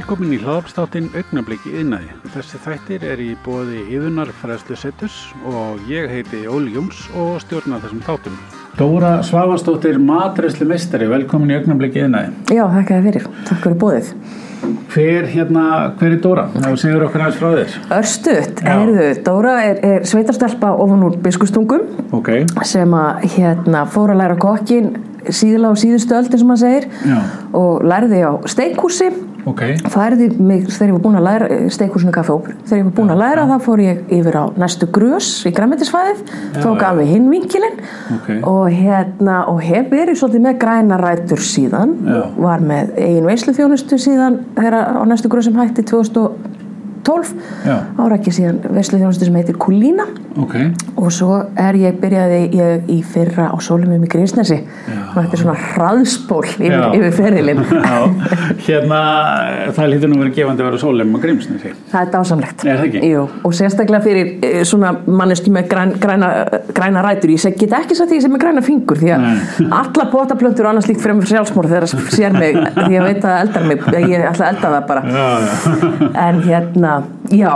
Velkomin 0.00 0.30
í 0.32 0.38
hlaðarpstáttin 0.40 1.10
Augnabliki 1.12 1.74
yðnaði. 1.76 2.14
Þessi 2.32 2.58
þættir 2.64 3.02
er 3.04 3.20
í 3.20 3.34
bóði 3.44 3.82
yðunar 3.92 4.30
fræðslu 4.40 4.78
setus 4.80 5.16
og 5.44 5.82
ég 5.90 6.08
heiti 6.08 6.40
Óli 6.48 6.72
Jóns 6.72 7.02
og 7.20 7.34
stjórna 7.42 7.82
þessum 7.82 8.00
þáttum. 8.06 8.38
Dóra 8.78 9.10
Svavarsdóttir, 9.28 9.98
matræslu 10.00 10.64
mestari, 10.70 11.04
velkomin 11.10 11.52
í 11.52 11.58
Augnabliki 11.58 12.00
yðnaði. 12.00 12.32
Já, 12.48 12.62
þakka 12.78 12.96
þér 12.96 13.04
fyrir. 13.10 13.28
Takk 13.50 13.60
fyrir 13.66 13.76
bóðið. 13.84 14.08
Hver, 14.94 15.28
hérna, 15.34 15.66
hver 16.00 16.16
er 16.16 16.24
Dóra? 16.24 16.46
Það 16.56 16.80
segur 16.86 17.06
okkur 17.10 17.26
aðeins 17.26 17.42
frá 17.42 17.52
þér. 17.58 17.76
Örstuðt, 17.98 18.64
erðu, 18.72 19.06
Dóra 19.28 19.54
er, 19.68 19.84
er 19.84 20.08
sveitastelpa 20.08 20.72
ofan 20.80 21.04
úr 21.10 21.20
biskustungum 21.20 21.84
Ok, 22.16 22.32
sem 22.64 22.96
að 22.96 23.28
hérna, 23.36 23.84
fór 23.92 24.16
að 24.16 24.22
læra 24.24 24.40
kokkin 24.40 24.94
síðla 25.28 25.72
á 25.72 25.74
síðustu 25.78 26.16
öldin 26.16 26.40
sem 26.40 26.48
maður 26.48 26.64
segir 26.66 26.88
Já. 27.04 27.18
og 27.56 27.84
lærði 27.84 28.22
á 28.24 28.32
steikhúsi 28.50 29.10
ok, 29.48 29.62
færði 29.92 30.28
mig 30.36 30.66
þegar 30.68 30.90
ég 30.90 30.96
var 30.96 31.02
búin 31.04 31.18
að 31.20 31.26
læra 31.26 31.48
steikhúsinu 31.72 32.12
kaffe 32.14 32.34
óper, 32.34 32.56
þegar 32.68 32.80
ég 32.80 32.88
var 32.88 32.94
búin 32.98 33.12
að 33.14 33.20
læra 33.22 33.46
þá 33.48 33.54
fór 33.64 33.82
ég 33.84 34.02
yfir 34.12 34.36
á 34.36 34.44
næstu 34.60 34.88
grös 34.92 35.30
í 35.48 35.52
græmetisfæðið, 35.56 36.22
tók 36.60 36.82
já. 36.82 36.86
alveg 36.90 37.12
hinn 37.14 37.30
vinkilinn 37.32 37.78
Ok. 38.16 38.30
og 38.44 38.68
hérna 38.74 39.42
og 39.52 39.60
hef 39.64 39.90
verið 39.92 40.20
svolítið 40.20 40.44
með 40.46 40.58
græna 40.64 41.00
rætur 41.00 41.44
síðan 41.44 41.96
Já. 42.04 42.20
var 42.36 42.64
með 42.64 42.94
eigin 43.00 43.28
veislu 43.30 43.56
þjónustu 43.56 44.00
síðan 44.00 44.42
þegar 44.58 44.78
á 45.00 45.02
næstu 45.08 45.32
grös 45.32 45.48
sem 45.48 45.56
hætti 45.56 45.86
2012 47.06 47.34
Já. 47.66 47.76
ára 47.98 48.18
ekki 48.18 48.32
síðan 48.34 48.60
veislu 48.76 49.00
þjónustu 49.00 49.28
sem 49.28 49.38
heitir 49.40 49.58
Kulína. 49.60 50.06
Ok, 50.40 50.54
og 51.00 51.08
svo 51.12 51.40
er 51.58 51.76
ég 51.80 51.96
byrjaði 52.00 52.40
ég 52.54 52.90
í 52.92 53.00
fyrra 53.02 53.48
á 53.50 53.56
sólumum 53.62 54.04
í 54.06 54.10
Grímsnesi. 54.10 54.60
Og 55.10 55.16
þetta 55.16 55.36
er 55.36 55.42
svona 55.42 55.56
hraðspól 55.58 56.44
yfir, 56.46 56.76
yfir 56.94 57.14
ferilinn 57.16 57.64
hérna, 58.66 59.00
það 59.74 59.90
lítur 59.94 60.12
nú 60.12 60.20
verið 60.20 60.36
gefandi 60.38 60.62
að 60.62 60.68
vera 60.68 60.80
sólum 60.82 61.14
og 61.16 61.24
grímsni. 61.24 61.58
það 61.90 62.00
er 62.00 62.12
dásamlegt. 62.14 62.64
Er? 62.70 62.84
Jú, 63.08 63.24
og 63.46 63.56
sérstaklega 63.56 64.02
fyrir 64.04 64.30
eh, 64.46 64.60
svona 64.68 64.92
manneski 65.06 65.52
með 65.54 65.68
græn, 65.72 65.94
græna, 66.02 66.30
græna 66.76 67.02
rætur. 67.04 67.32
Ég 67.34 67.58
get 67.58 67.74
ekki 67.80 67.98
sagt 67.98 68.12
því 68.12 68.20
sem 68.24 68.36
er 68.36 68.42
græna 68.42 68.62
fingur 68.64 69.00
því 69.00 69.12
að 69.16 69.26
alla 69.80 70.06
potaplöntur 70.12 70.68
og 70.68 70.74
annars 70.74 70.88
líkt 70.90 71.02
fremur 71.04 71.26
sjálfsmór 71.28 71.70
þegar 71.70 71.88
það 71.90 72.14
sér 72.14 72.38
mig 72.38 72.58
því 72.76 72.88
ég 72.94 73.06
veit 73.08 73.26
að 73.26 73.36
eldar 73.44 73.68
mig 73.70 73.84
ég 74.10 74.26
ætla 74.30 74.46
að 74.46 74.54
elda 74.54 74.72
það 74.76 74.88
bara. 74.90 75.04
Já, 75.10 75.26
já. 75.46 76.10
en 76.26 76.40
hérna, 76.46 76.89
já 77.34 77.50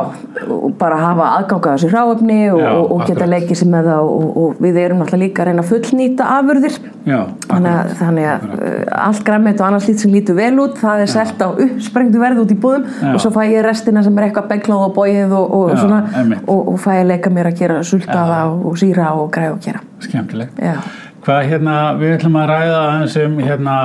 og 0.45 0.73
bara 0.79 0.97
hafa 1.01 1.27
aðganga 1.39 1.71
að 1.73 1.77
þessu 1.79 1.91
ráöfni 1.93 2.39
og, 2.53 2.59
Já, 2.61 2.69
og, 2.71 2.85
og 2.95 3.03
geta 3.05 3.13
akkurat. 3.13 3.33
leikið 3.35 3.59
sér 3.61 3.71
með 3.73 3.89
það 3.91 4.09
og, 4.15 4.25
og 4.43 4.63
við 4.65 4.79
erum 4.83 5.01
náttúrulega 5.03 5.23
líka 5.25 5.43
að 5.45 5.49
reyna 5.51 5.65
að 5.65 5.71
fullnýta 5.71 6.29
afurðir. 6.39 6.79
Já, 7.05 7.19
þannig 7.51 7.95
þannig 8.01 8.29
að 8.33 8.47
uh, 8.55 8.75
allt 9.05 9.23
græmmet 9.29 9.61
og 9.61 9.67
annars 9.69 9.89
lít 9.91 10.05
sem 10.05 10.15
lítur 10.15 10.39
vel 10.39 10.53
út 10.65 10.77
það 10.81 11.05
er 11.05 11.13
selt 11.15 11.45
á 11.45 11.49
uppsprengtu 11.53 12.23
verð 12.23 12.43
út 12.45 12.55
í 12.55 12.59
búðum 12.65 12.85
Já. 12.89 13.11
og 13.13 13.23
svo 13.25 13.33
fæ 13.35 13.41
ég 13.53 13.65
restina 13.67 14.03
sem 14.07 14.19
er 14.19 14.29
eitthvað 14.29 14.51
beglað 14.55 14.85
og 14.89 14.95
bóið 14.99 15.35
og, 15.37 15.57
og, 15.59 15.73
Já, 15.75 15.81
svona, 15.85 16.01
og, 16.47 16.61
og 16.75 16.79
fæ 16.81 16.91
ég 17.01 17.09
leika 17.13 17.33
mér 17.35 17.51
að 17.53 17.59
gera 17.63 17.81
sultaða 17.85 18.43
og, 18.55 18.77
síra 18.81 19.13
og 19.19 19.29
græða 19.35 19.57
og 19.57 19.65
gera. 19.65 19.85
Skemmtilegt. 20.05 20.61
Já, 20.61 20.79
Hvað 21.25 21.47
hérna, 21.49 21.75
við 21.97 22.11
ætlum 22.19 22.35
að 22.37 22.51
ræða 22.51 22.81
aðeins 22.85 23.15
um 23.23 23.39
hérna 23.41 23.77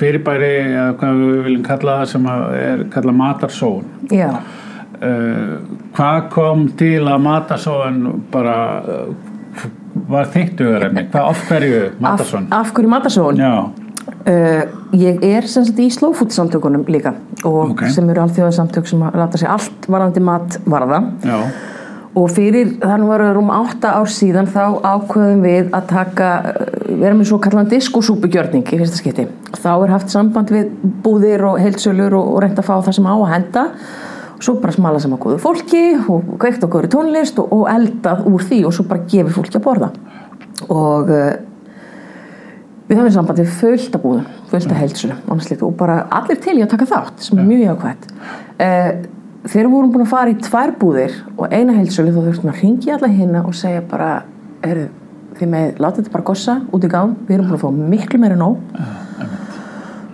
fyrirbæri 0.00 0.50
eða 0.64 0.88
hvað 1.00 1.20
við 1.20 1.42
viljum 1.48 1.64
kalla 1.68 1.98
það 2.00 2.10
sem 2.14 2.26
er 2.60 2.84
kalla 2.96 3.12
matarsóun. 3.24 3.84
já, 4.10 4.30
Uh, 5.00 5.62
hvað 5.96 6.26
kom 6.28 6.66
til 6.76 6.98
að 7.08 7.22
matarsóun 7.24 8.00
bara 8.30 8.56
uh, 8.84 9.14
var 10.12 10.26
þitt 10.28 10.60
auðarefni? 10.60 11.06
Hvað 11.14 11.28
af 11.30 11.44
hverju 11.48 11.78
af, 11.86 11.94
matarsóun? 12.04 12.48
af 12.52 12.72
hverju 12.76 12.90
matasón 12.92 13.40
Já, 13.40 13.54
Uh, 14.28 14.64
ég 14.92 15.22
er 15.24 15.46
sem 15.48 15.64
sagt 15.64 15.78
í 15.80 15.86
slow 15.92 16.12
food 16.16 16.32
samtökunum 16.34 16.82
líka 16.92 17.14
og 17.46 17.70
Ok. 17.70 17.86
sem 17.94 18.08
eru 18.10 18.20
alþjóða 18.26 18.52
samtök 18.52 18.86
sem 18.90 19.00
láta 19.00 19.38
sig 19.38 19.48
allt 19.48 19.86
varðandi 19.88 20.20
mat 20.20 20.58
varða 20.66 20.98
já, 21.24 21.38
og 22.16 22.28
fyrir 22.34 22.74
þannig 22.82 23.08
var 23.08 23.24
rúm 23.36 23.48
átta 23.54 23.94
ár 24.00 24.10
síðan 24.12 24.48
þá 24.52 24.82
ákveðum 24.84 25.40
við 25.46 25.70
að 25.72 25.86
taka 25.94 26.30
vera 27.00 27.16
með 27.16 27.30
svo 27.30 27.40
kallan 27.42 27.68
diskosúpugjörning 27.70 28.64
í 28.64 28.78
fyrsta 28.80 29.00
skipti. 29.00 29.26
Þá 29.56 29.72
er 29.72 29.92
haft 29.94 30.12
samband 30.12 30.52
við 30.54 30.70
búðir 31.04 31.44
og 31.48 31.60
heilsölur 31.62 32.16
og, 32.18 32.32
og 32.34 32.42
reynd 32.44 32.60
að 32.60 32.68
fá 32.68 32.74
það 32.78 32.96
sem 32.98 33.10
á 33.10 33.14
að 33.16 33.30
henda. 33.34 33.66
Og 34.36 34.46
svo 34.46 34.56
bara 34.62 34.72
smala 34.72 35.02
saman 35.02 35.20
góðu 35.20 35.38
fólki 35.42 35.84
og 36.08 36.34
kveikt 36.40 36.64
og 36.64 36.72
góður 36.72 36.90
tónlist 36.94 37.40
og, 37.42 37.52
og 37.52 37.66
eldað 37.72 38.26
úr 38.30 38.44
því 38.48 38.64
og 38.68 38.76
svo 38.76 38.86
bara 38.88 39.04
gefið 39.10 39.36
fólki 39.36 39.58
að 39.58 39.66
borða. 39.66 39.90
Og 40.70 41.12
uh, 41.12 41.32
við 42.90 42.98
höfum 42.98 43.14
samband 43.14 43.40
við 43.40 43.52
fullt 43.60 43.96
að 43.96 44.04
búðum 44.04 44.28
fullt 44.50 44.72
að 44.72 44.80
heilsölum 44.82 45.18
annars 45.30 45.46
slíkt, 45.46 45.62
og 45.62 45.76
bara 45.78 46.02
allir 46.10 46.40
til 46.42 46.56
í 46.58 46.64
að 46.64 46.72
taka 46.72 46.88
þátt 46.90 47.22
sem 47.22 47.38
er 47.38 47.46
mjög 47.46 47.62
jákvæmt 47.68 48.08
uh, 48.10 48.88
þegar 49.44 49.68
við 49.68 49.74
vorum 49.74 49.92
búin 49.94 50.04
að 50.04 50.10
fara 50.10 50.32
í 50.32 50.38
tvær 50.42 50.72
búðir 50.80 51.14
og 51.36 51.54
eina 51.54 51.76
heilsölu 51.76 52.14
þá 52.14 52.18
þurftum 52.24 52.50
að 52.50 52.64
ringi 52.64 52.94
alla 52.96 53.12
hinna 53.12 53.44
og 53.46 53.54
segja 53.56 53.84
bara 53.92 54.10
eru 54.66 54.88
þið 55.40 55.50
með, 55.54 55.68
láta 55.82 56.00
þetta 56.00 56.12
bara 56.14 56.26
gossa 56.30 56.56
út 56.70 56.84
í 56.86 56.90
gám 56.92 57.14
við 57.26 57.36
erum 57.38 57.50
búin 57.50 57.58
að 57.58 57.64
fá 57.64 57.92
miklu 57.94 58.20
meira 58.22 58.36
nóg. 58.38 58.60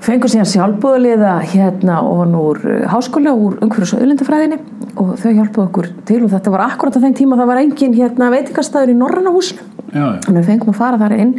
Fengum 0.07 0.31
síðan 0.31 0.47
sjálfbúðaliða 0.47 1.31
hérna 1.51 1.97
ofan 2.07 2.35
úr 2.39 2.59
uh, 2.63 2.83
háskóla 2.93 3.33
úr 3.35 3.57
umhverjus 3.65 3.97
og 3.97 4.03
auðlindafræðinni 4.05 4.59
og 5.03 5.09
þau 5.19 5.33
hjálpuðu 5.33 5.65
okkur 5.65 5.89
til 6.07 6.21
og 6.23 6.31
þetta 6.31 6.53
var 6.55 6.63
akkurat 6.69 6.95
á 6.95 7.03
þeim 7.03 7.17
tíma 7.19 7.39
það 7.41 7.51
var 7.51 7.61
engin 7.65 7.97
hérna 7.97 8.29
veitingastæður 8.31 8.93
í 8.93 8.97
Norranna 9.01 9.33
húsinu. 9.35 9.65
Já, 9.91 9.99
já, 9.99 10.21
þannig 10.27 10.31
að 10.31 10.39
við 10.39 10.51
fengum 10.53 10.71
að 10.71 10.79
fara 10.79 11.01
þar 11.01 11.17
inn 11.17 11.33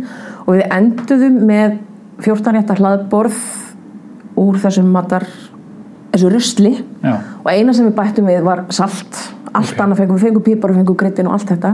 og 0.44 0.50
við 0.52 0.66
enduðum 0.80 1.40
með 1.48 1.78
14 2.26 2.58
réttar 2.58 2.82
hlaðborð 2.82 3.40
úr 4.44 4.60
þessum 4.66 4.92
matar 4.98 5.28
þessu 6.12 6.34
rusli. 6.34 6.74
Já, 7.06 7.16
og 7.46 7.50
eina 7.54 7.78
sem 7.78 7.88
við 7.88 7.96
bættum 8.02 8.28
við 8.28 8.44
var 8.48 8.66
salt. 8.76 9.24
Allt 9.56 9.78
Ok. 9.78 9.80
annað 9.86 10.02
fengum, 10.04 10.18
við 10.20 10.28
fengum 10.28 10.44
pípar 10.44 10.74
og 10.74 10.82
fengum 10.82 10.98
grittin 11.00 11.30
og 11.32 11.38
allt 11.38 11.54
þetta 11.56 11.72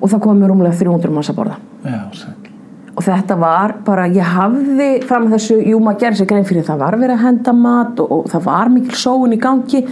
og 0.00 0.10
það 0.10 0.24
komum 0.26 0.42
við 0.42 0.52
rúmlega 0.52 0.80
300 0.80 1.14
manns 1.14 1.30
að 1.32 1.38
borða. 1.40 1.60
Já, 1.84 2.00
og 2.94 3.02
þetta 3.02 3.36
var 3.38 3.74
bara, 3.86 4.06
ég 4.12 4.34
hafði 4.36 4.88
fram 5.06 5.26
að 5.26 5.36
þessu, 5.36 5.56
jú 5.66 5.80
maður 5.82 6.02
gerði 6.04 6.20
sér 6.20 6.28
grein 6.30 6.46
fyrir 6.46 6.66
það 6.66 6.82
var 6.84 6.96
verið 7.00 7.16
að 7.16 7.24
henda 7.24 7.54
mat 7.58 8.02
og, 8.04 8.12
og 8.14 8.28
það 8.30 8.44
var 8.46 8.70
mikil 8.70 8.98
sóun 8.98 9.34
í 9.34 9.40
gangi. 9.42 9.82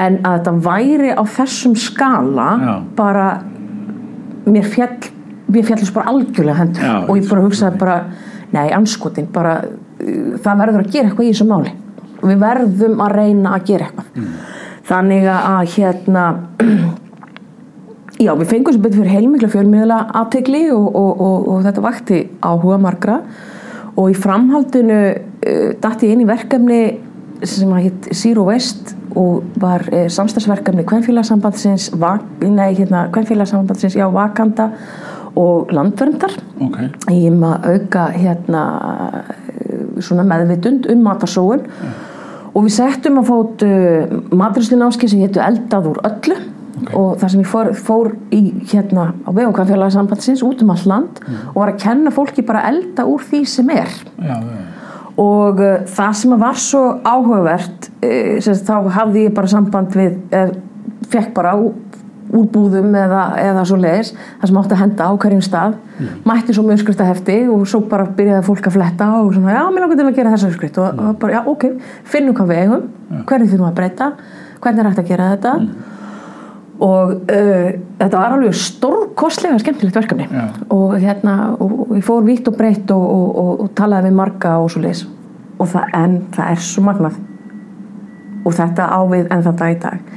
En 0.00 0.16
að 0.24 0.38
þetta 0.38 0.54
væri 0.64 1.10
á 1.12 1.22
þessum 1.28 1.74
skala 1.76 2.46
Já. 2.56 2.72
bara 2.96 3.26
mér 4.48 4.64
fjall 4.72 4.96
mér 5.52 5.66
fjallist 5.68 5.92
bara 5.92 6.08
algjörlega 6.14 6.58
hendur. 6.62 6.86
Já, 6.86 6.94
og 7.04 7.20
ég 7.20 7.28
bara 7.28 7.44
hugsaði 7.44 7.82
bara 7.82 7.98
nei, 8.52 8.66
anskotin, 8.72 9.28
bara 9.32 9.58
uh, 9.66 10.32
það 10.40 10.64
verður 10.64 10.86
að 10.86 10.96
gera 10.96 11.10
eitthvað 11.10 11.28
í 11.28 11.34
þessu 11.34 11.48
máli. 11.50 11.76
Við 12.22 12.40
verðum 12.40 13.04
að 13.04 13.16
reyna 13.18 13.54
að 13.58 13.68
gera 13.68 13.90
eitthvað. 13.90 14.26
Þannig 14.88 15.28
að 15.34 15.62
hérna 15.76 16.26
Já, 18.22 18.32
við 18.38 18.50
fengum 18.52 18.74
sem 18.74 18.82
betur 18.82 19.00
fyrir 19.00 19.16
heilmikla 19.16 19.48
fjölmiðla 19.50 19.98
aftegli 20.20 20.66
og, 20.70 20.84
og, 20.94 21.22
og, 21.26 21.46
og 21.50 21.62
þetta 21.64 21.82
vakti 21.82 22.18
áhuga 22.44 22.78
margra. 22.82 23.16
Og 23.98 24.12
í 24.12 24.16
framhaldinu 24.16 24.98
uh, 25.10 25.70
dætti 25.82 26.08
ég 26.08 26.14
inn 26.14 26.22
í 26.22 26.28
verkefni 26.28 26.82
sem 27.42 27.72
að 27.74 27.88
hitt 27.88 28.06
Zero 28.14 28.44
Waste 28.46 28.94
og 29.18 29.48
var 29.60 29.82
uh, 29.90 30.04
samstagsverkefni 30.12 30.84
Kvenfélagsambandsins, 30.88 31.90
hérna, 31.98 33.08
Kvenfélagsambandsins, 33.12 33.98
já, 33.98 34.06
Vakanda 34.12 34.70
og 35.34 35.72
Landverndar. 35.74 36.38
Ok, 36.62 36.78
í 37.10 37.26
um 37.32 37.42
að 37.48 37.68
auka 37.72 38.06
hérna 38.14 38.64
svona 39.98 40.28
meðvitund 40.28 40.86
um 40.92 41.06
matarsóun. 41.08 41.66
Og 42.52 42.66
við 42.68 42.74
settum 42.76 43.18
að 43.18 43.30
fót 43.32 43.66
uh, 43.66 44.18
maturinslunáski 44.30 45.10
sem 45.10 45.26
héttu 45.26 45.42
eldað 45.42 45.94
úr 45.94 46.04
öllu 46.06 46.42
og 46.90 47.16
það 47.20 47.32
sem 47.34 47.42
ég 47.44 47.50
fór, 47.52 47.70
fór 47.78 48.10
í 48.34 48.40
hérna 48.72 49.08
á 49.24 49.30
vegum 49.34 49.90
sambandsins 49.92 50.42
út 50.46 50.62
um 50.64 50.70
all 50.74 50.84
land 50.86 51.20
og 51.54 51.60
var 51.62 51.72
að 51.74 51.82
kenna 51.84 52.10
fólki 52.14 52.42
bara 52.46 52.64
elda 52.70 53.04
úr 53.08 53.22
því 53.30 53.44
sem 53.46 53.70
er. 53.70 53.88
Já, 54.18 54.34
já, 54.34 54.66
og 55.22 55.60
uh, 55.60 55.78
það 55.86 56.12
sem 56.22 56.34
var 56.40 56.56
svo 56.58 56.82
áhugavert 57.04 57.90
uh, 58.00 58.40
sem 58.40 58.54
sagt, 58.54 58.66
þá 58.68 58.90
hafði 58.98 59.26
ég 59.28 59.34
bara 59.36 59.50
samband 59.52 59.92
við 59.96 60.18
uh, 60.32 60.52
fekk 61.12 61.34
bara 61.36 61.52
ú- 61.60 61.74
úr 62.32 62.46
búðum 62.48 62.94
eða, 62.96 63.22
eða 63.36 63.62
svo 63.68 63.76
leiðis 63.76 64.14
það 64.40 64.48
sem 64.48 64.58
átti 64.62 64.72
að 64.72 64.80
henda 64.80 65.04
á 65.04 65.12
hverjum 65.20 65.42
stað. 65.44 65.74
Mætti 66.24 66.54
svo 66.56 66.62
með 66.64 66.78
uppskrifta 66.78 67.04
hefti 67.10 67.34
og 67.52 67.66
svo 67.68 67.82
bara 67.90 68.06
byrjaði 68.08 68.46
fólk 68.46 68.70
að 68.70 68.76
fletta 68.78 69.08
og 69.18 69.34
svona, 69.36 69.52
já, 69.58 69.62
mér 69.68 69.84
langar 69.84 69.98
til 70.00 70.06
að 70.08 70.16
gera 70.16 70.32
þessa 70.32 70.48
uppskrift. 70.48 70.78
Og, 70.80 71.02
og 71.10 71.18
bara, 71.20 71.34
já, 71.36 71.42
ok, 71.52 71.66
finnum 72.08 72.38
hvað 72.38 72.48
við 72.54 72.62
eigum 72.62 72.86
hvernig 73.28 73.52
þurfum 73.52 73.68
að 73.68 73.76
breyta, 73.82 74.08
hvernig 74.64 74.80
er 74.80 74.88
hægt 74.88 75.02
að 75.02 75.10
gera 75.12 75.28
þetta 75.34 75.52
og 76.82 77.12
uh, 77.30 77.68
þetta 78.00 78.18
var 78.18 78.36
alveg 78.36 78.56
stórkostlega 78.58 79.60
skemmtilegt 79.62 79.98
verkefni. 80.00 80.28
Já. 80.28 80.46
og 80.74 80.96
hérna 80.98 81.36
og, 81.62 81.96
ég 81.96 82.04
fór 82.06 82.24
vítt 82.26 82.48
og 82.50 82.56
breytt 82.58 82.90
og, 82.94 83.04
og, 83.06 83.28
og, 83.42 83.52
og 83.64 83.74
talaði 83.78 84.10
við 84.10 84.18
marga 84.18 84.56
og 84.62 84.72
svo 84.72 84.82
leis 84.82 85.04
og 85.58 85.68
það, 85.70 85.90
en 85.94 86.16
það 86.34 86.54
er 86.54 86.64
svo 86.66 86.86
magnað. 86.86 87.18
Og 88.42 88.54
þetta 88.58 88.88
ávið 88.98 89.28
en 89.30 89.44
þetta 89.46 89.70
í 89.70 89.76
dag 89.82 90.14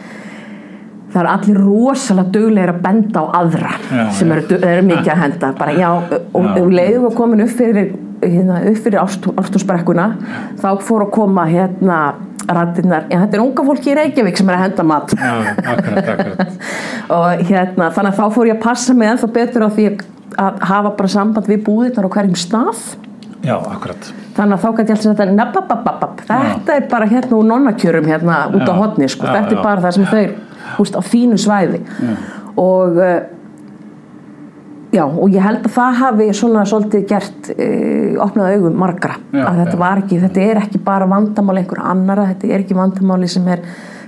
það 1.15 1.21
er 1.23 1.29
allir 1.31 1.59
rosalega 1.63 2.31
duglegir 2.35 2.73
að 2.73 2.81
benda 2.83 3.23
á 3.23 3.25
aðra 3.39 3.71
Já, 3.88 4.03
sem 4.19 4.27
já. 4.33 4.35
eru, 4.35 4.57
eru 4.67 4.85
mikið 4.89 5.12
að 5.15 5.21
henda 5.23 5.51
bara 5.59 5.75
já, 5.79 5.89
og 5.95 6.45
Já. 6.50 6.53
ef 6.59 6.67
leiðum 6.79 7.07
að 7.09 7.15
komin 7.21 7.45
upp 7.45 7.53
fyrir 7.56 7.94
hérna, 8.25 8.59
upp 8.71 8.79
fyrir 8.83 9.00
ártúrsbrekkuna 9.06 10.07
þá 10.62 10.67
fór 10.83 11.06
að 11.07 11.13
koma 11.15 11.45
hérna 11.50 12.00
rættinnar, 12.45 13.07
en 13.09 13.23
þetta 13.23 13.39
er 13.39 13.41
unga 13.41 13.63
fólki 13.65 13.89
í 13.89 13.95
Reykjavík 13.97 14.38
sem 14.38 14.50
er 14.51 14.57
að 14.59 14.65
henda 14.67 14.83
mat 14.85 15.15
Já, 15.17 15.31
akkurat, 15.71 16.12
akkurat. 16.13 16.59
og 17.15 17.47
hérna, 17.50 17.88
þannig 17.95 18.12
að 18.12 18.19
þá 18.19 18.35
fór 18.35 18.51
ég 18.51 18.59
að 18.59 18.62
passa 18.67 18.94
mig 18.97 19.09
ennþá 19.13 19.31
betur 19.39 19.65
á 19.65 19.69
því 19.73 19.88
að- 19.95 20.62
hafa 20.69 20.91
bara 21.00 21.09
samband 21.15 21.50
við 21.50 21.63
búðirnar 21.65 22.06
á 22.06 22.13
hverjum 22.17 22.38
stað 22.38 22.83
Já, 23.45 23.56
akkurat. 23.62 24.12
þannig 24.38 24.57
að 24.57 24.62
þá 24.62 24.69
gæti 24.77 24.85
ég 24.89 24.95
alltaf 24.95 25.12
þetta 25.15 25.38
nabbabababab, 25.39 26.21
þetta 26.29 26.75
er 26.75 26.88
bara 26.91 27.06
hérna 27.09 27.38
úr 27.38 27.45
nonnakjörum 27.50 28.07
hérna 28.09 28.39
út 28.51 28.65
á 28.65 28.73
Já. 28.73 28.77
hotni 28.79 29.09
sko. 29.09 29.25
Já, 29.27 29.33
þetta 29.39 29.53
já. 29.53 29.57
er 29.57 29.63
bara 29.63 29.81
það 29.85 29.97
sem 29.97 30.07
þau 30.09 30.23
húst 30.80 30.98
á 30.98 31.01
þínu 31.06 31.39
svæði. 31.42 31.81
Og 32.60 33.00
uh, 33.00 33.18
já, 34.95 35.04
og 35.04 35.33
ég 35.33 35.44
held 35.44 35.66
að 35.66 35.74
það 35.75 35.98
hafi 36.01 36.30
svona 36.38 36.63
svolítið 36.69 37.07
gert 37.10 37.50
uh, 37.56 38.22
opnað 38.25 38.56
augum 38.56 38.77
margra. 38.80 39.18
Já, 39.33 39.44
að 39.50 39.62
þetta 39.63 39.81
var 39.81 40.04
ekki, 40.04 40.22
þetta 40.24 40.45
er 40.45 40.62
ekki 40.63 40.83
bara 40.86 41.10
vandamál 41.12 41.57
einhver 41.60 41.83
annara, 41.83 42.30
þetta 42.33 42.51
er 42.51 42.66
ekki 42.66 42.77
vandamáli 42.77 43.31
sem 43.31 43.48
er 43.51 43.66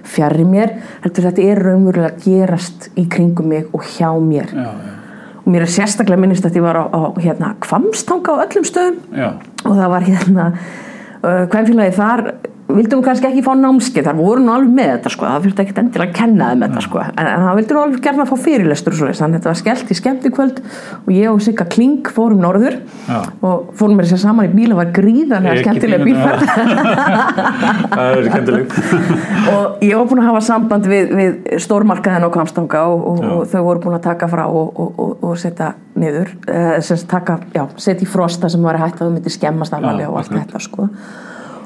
fjarr 0.08 0.40
í 0.40 0.46
mér, 0.48 0.78
heldur 1.04 1.28
þetta 1.28 1.48
er 1.52 1.64
raunverulega 1.66 2.14
að 2.14 2.22
gerast 2.24 2.92
í 2.96 3.08
kringum 3.12 3.50
mig 3.52 3.74
og 3.76 3.84
hjá 3.98 4.12
mér. 4.24 4.54
Já, 4.56 4.70
já, 4.72 4.94
og 5.42 5.50
mér 5.52 5.64
er 5.64 5.72
sérstaklega 5.72 6.20
minnist 6.20 6.48
að 6.48 6.60
ég 6.60 6.64
var 6.64 6.80
á, 6.80 6.86
á 6.88 7.02
hérna, 7.24 7.54
kvamstanga 7.64 8.36
á 8.36 8.44
öllum 8.46 8.68
stöðum. 8.68 9.02
Já, 9.16 9.30
og 9.64 9.74
það 9.74 9.92
var 9.96 10.08
hérna 10.08 10.46
uh, 10.54 11.44
hvernfélagi 11.52 11.98
þar 12.00 12.24
vildum 12.68 13.02
kannski 13.04 13.30
ekki 13.30 13.42
fá 13.46 13.54
námskeið, 13.56 14.08
þar 14.10 14.18
voru 14.18 14.42
nú 14.44 14.52
alveg 14.52 14.74
með 14.76 14.90
þetta 14.92 15.12
sko, 15.14 15.28
það 15.28 15.46
fyrst 15.46 15.60
ekki 15.64 15.74
endilega 15.80 16.12
að 16.12 16.18
kenna 16.18 16.48
þeim 16.52 16.64
þetta 16.66 16.82
sko, 16.84 17.00
en, 17.04 17.20
en 17.22 17.46
það 17.46 17.60
vildi 17.60 17.76
nú 17.76 17.82
alveg 17.84 18.02
gerna 18.04 18.26
að 18.26 18.32
fá 18.32 18.44
fyrirlestur 18.44 18.98
og 18.98 19.00
þannig 19.00 19.22
að 19.22 19.36
þetta 19.38 19.50
var 19.50 19.60
skellt 19.62 19.94
í 19.94 19.98
skemmtikvöld 20.02 20.60
og 20.98 21.12
ég 21.16 21.32
og 21.32 21.40
Sigga 21.46 21.68
Kling 21.72 22.12
fórum 22.18 22.42
norður 22.44 22.76
Já. 23.08 23.20
og 23.48 23.70
fórum 23.80 23.96
með 23.96 24.10
þess 24.10 24.18
að 24.18 24.24
saman 24.26 24.50
í 24.50 24.52
bíl 24.58 24.74
og 24.76 24.82
var 24.82 24.92
gríðarlega 24.98 25.54
Ekki 25.54 25.64
skemmtilega 25.64 26.08
bílferð. 26.10 26.42
það. 27.96 28.04
Er 28.08 28.28
skemmtilegt. 28.28 28.76
og 29.54 29.86
ég 29.88 29.96
var 30.02 30.12
búin 30.12 30.24
að 30.26 30.30
hafa 30.34 30.44
samband 30.50 30.90
við, 30.92 31.16
við 31.22 31.62
stórmarkaðin 31.64 32.28
á 32.28 32.30
Kvamstanga 32.36 32.84
og, 32.92 33.08
og, 33.14 33.24
og 33.32 33.48
þau 33.54 33.62
voru 33.70 33.86
búin 33.88 34.00
að 34.02 34.10
taka 34.10 34.28
frá 34.32 34.44
og, 34.50 34.74
og, 34.76 34.92
og, 35.00 35.16
og 35.24 35.40
setja 35.40 35.72
niður 35.98 36.36
semst 36.84 37.08
taka, 37.10 37.40
já, 37.56 37.64
setja 37.80 38.04
í 38.04 38.12
frosta 38.12 38.52
sem 38.52 38.62
var 38.62 38.78
hægt 38.82 39.00
að 39.00 39.08
þau 39.08 39.16
myndi 39.16 39.34
skemmast 39.34 39.74
alvarlega 39.74 40.12
og 40.12 40.20
allt 40.22 40.36
þetta 40.36 40.62
sko 40.62 40.90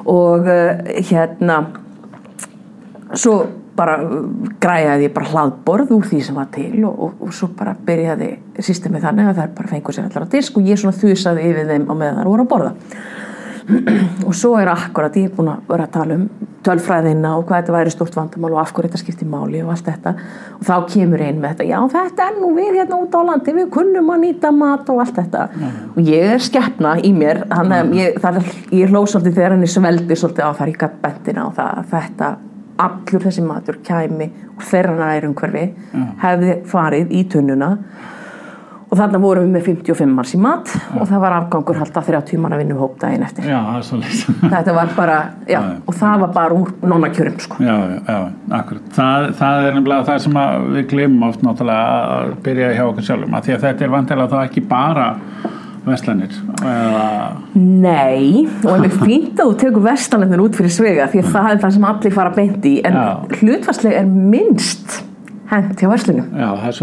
og 0.09 0.47
uh, 0.47 0.85
hérna 1.09 1.63
svo 3.13 3.41
bara 3.75 3.97
græjaði 4.61 5.07
ég 5.07 5.13
bara 5.15 5.29
hlaðborð 5.31 5.93
úr 5.95 6.07
því 6.09 6.21
sem 6.25 6.37
var 6.37 6.49
til 6.53 6.83
og, 6.85 6.97
og, 7.05 7.13
og 7.25 7.33
svo 7.35 7.49
bara 7.57 7.73
byrjaði 7.87 8.31
systemið 8.59 9.07
þannig 9.07 9.31
að 9.31 9.41
þær 9.41 9.53
bara 9.57 9.71
fengur 9.71 9.95
sér 9.95 10.09
allar 10.09 10.27
á 10.27 10.33
disk 10.33 10.59
og 10.59 10.67
ég 10.67 10.79
svona 10.79 10.97
þusaði 10.97 11.47
yfir 11.49 11.69
þeim 11.71 11.87
á 11.87 11.93
meðan 11.93 12.19
þær 12.19 12.31
voru 12.31 12.45
að 12.45 12.51
borða 12.51 12.73
og 14.27 14.33
svo 14.35 14.55
er 14.59 14.71
akkurat 14.71 15.15
ég 15.19 15.29
er 15.29 15.35
búin 15.35 15.51
að 15.51 15.67
vera 15.69 15.85
að 15.87 15.93
tala 15.95 16.17
um 16.17 16.25
tölfræðina 16.65 17.31
og 17.37 17.47
hvað 17.49 17.63
þetta 17.63 17.75
væri 17.75 17.93
stort 17.93 18.17
vandamál 18.17 18.51
og 18.53 18.59
af 18.61 18.73
hverju 18.75 18.89
þetta 18.89 19.01
skiptir 19.01 19.29
máli 19.29 19.63
og 19.63 19.71
allt 19.73 19.87
þetta. 19.87 20.13
Og 20.59 20.67
þá 20.67 20.75
kemur 20.93 21.23
einn 21.25 21.41
með 21.41 21.55
þetta 21.55 21.69
já 21.71 21.77
þetta 21.95 22.27
er 22.27 22.37
nú 22.41 22.51
við 22.57 22.77
hérna 22.79 22.99
út 23.01 23.17
á 23.17 23.21
landi 23.31 23.55
við 23.57 23.71
kunnum 23.73 24.13
að 24.13 24.23
nýta 24.25 24.53
mat 24.55 24.93
og 24.93 25.01
allt 25.05 25.17
þetta. 25.17 25.47
Og 25.95 26.11
ég 26.11 26.35
er 26.35 26.45
skeppna 26.45 26.93
í 27.01 27.13
mér 27.17 27.43
þannig 27.49 27.77
að 27.79 27.97
ég, 27.97 28.21
er, 28.31 28.53
ég 28.83 28.93
hló 28.93 29.03
svolítið 29.05 29.39
þegar 29.39 29.57
henni 29.57 29.71
sveldi 29.71 30.19
svolítið 30.21 30.47
á 30.47 30.51
það 30.61 30.73
í 30.73 30.77
bentina 31.01 31.47
og 31.47 31.57
það 31.57 31.81
að 31.81 31.91
þetta 31.95 32.31
allur 32.81 33.25
þessi 33.27 33.43
matur 33.45 33.77
kæmi 33.85 34.29
og 34.55 34.65
þeirra 34.65 34.95
nærumhverfi 34.97 35.67
hefði 36.21 36.55
farið 36.69 37.13
í 37.17 37.25
tunnuna 37.29 37.75
og 38.91 38.99
þarna 38.99 39.19
vorum 39.23 39.45
við 39.45 39.53
með 39.55 39.67
55 39.69 40.09
manns 40.17 40.33
í 40.35 40.39
mat 40.43 40.71
og 40.99 41.05
það 41.07 41.21
var 41.23 41.35
afgangur 41.37 41.77
halda 41.79 42.01
30 42.09 42.41
manna 42.43 42.57
vinnum 42.59 42.81
hóp 42.81 42.97
daginn 42.99 43.23
eftir 43.23 43.45
Já, 43.47 43.55
það 43.69 43.77
er 43.77 43.85
svo 43.87 43.99
leitt. 44.01 44.25
þetta 44.51 44.73
var 44.75 44.91
bara, 44.97 45.19
já, 45.47 45.53
Já, 45.55 45.61
og 45.87 45.95
það 46.01 46.25
var 46.25 46.33
bara 46.35 46.57
úr 46.57 46.73
nonnakjörum 46.83 47.37
sko. 47.39 47.59
Já, 47.63 47.71
já, 47.77 48.01
já, 48.09 48.17
akkurat. 48.57 48.89
Það, 48.97 49.27
það 49.39 49.67
er 49.69 49.77
nefnilega 49.77 50.07
það 50.09 50.19
sem 50.25 50.41
að 50.43 50.67
við 50.75 50.85
glemum 50.91 51.23
oft 51.29 51.45
náttúrulega 51.47 52.11
að 52.17 52.35
byrja 52.49 52.73
hjá 52.75 52.83
okkur 52.89 53.07
sjálfum. 53.07 53.37
Að 53.39 53.47
því 53.47 53.55
að 53.55 53.65
þetta 53.67 53.87
er 53.87 53.93
vantilega 53.95 54.33
þá 54.35 54.37
ekki 54.49 54.65
bara 54.75 55.07
veslanir. 55.87 56.35
Eða, 56.61 57.07
Nei, 57.55 58.43
og 58.67 58.83
við 58.83 58.99
fínt 59.07 59.39
að 59.39 59.53
þú 59.53 59.57
tekur 59.63 59.87
vestanlefnir 59.87 60.43
út 60.43 60.59
fyrir 60.59 60.75
svega 60.75 61.07
því 61.13 61.23
að 61.23 61.31
það 61.37 61.49
er 61.55 61.63
það 61.63 61.75
sem 61.77 61.89
allir 61.93 62.17
fara 62.19 62.35
beint 62.35 62.67
í 62.69 62.75
en 62.85 62.99
Já. 62.99 63.07
hlutfarslega 63.39 64.03
er 64.03 64.11
minnst 64.11 64.99
hent 65.51 65.79
hjá 65.79 65.89
verslunum 65.91 66.27
já, 66.31 66.47
það 66.59 66.67
er 66.69 66.77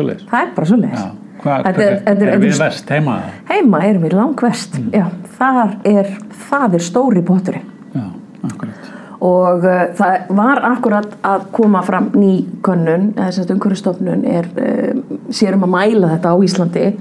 er 1.46 1.62
Þetta 1.64 1.82
er- 1.82 1.98
þetta 2.04 2.22
er- 2.22 2.28
er 2.34 2.38
við 2.38 2.54
er- 2.54 2.64
vest 2.64 2.88
heima? 2.90 3.16
heima 3.48 3.78
erum 3.84 4.02
við 4.02 4.12
langvest 4.18 4.78
Mm. 4.78 4.90
já, 4.92 5.06
þar 5.38 5.76
er, 5.84 6.06
það 6.50 6.74
er 6.74 6.78
stóri 6.80 7.22
potturinn 7.22 7.62
Já, 7.94 8.02
akkurat. 8.44 8.88
og 9.20 9.64
uh, 9.64 9.86
það 9.94 10.28
var 10.30 10.58
akkurat 10.72 11.16
að 11.22 11.40
koma 11.52 11.82
fram 11.82 12.10
ný 12.14 12.44
könnun 12.62 13.12
þess 13.14 13.38
að 13.44 13.50
umhverfistofnun 13.56 14.24
er 14.26 14.44
uh, 14.58 15.00
sérum 15.30 15.62
að 15.64 15.68
mæla 15.74 16.08
þetta 16.16 16.28
á 16.30 16.36
Íslandi 16.42 16.94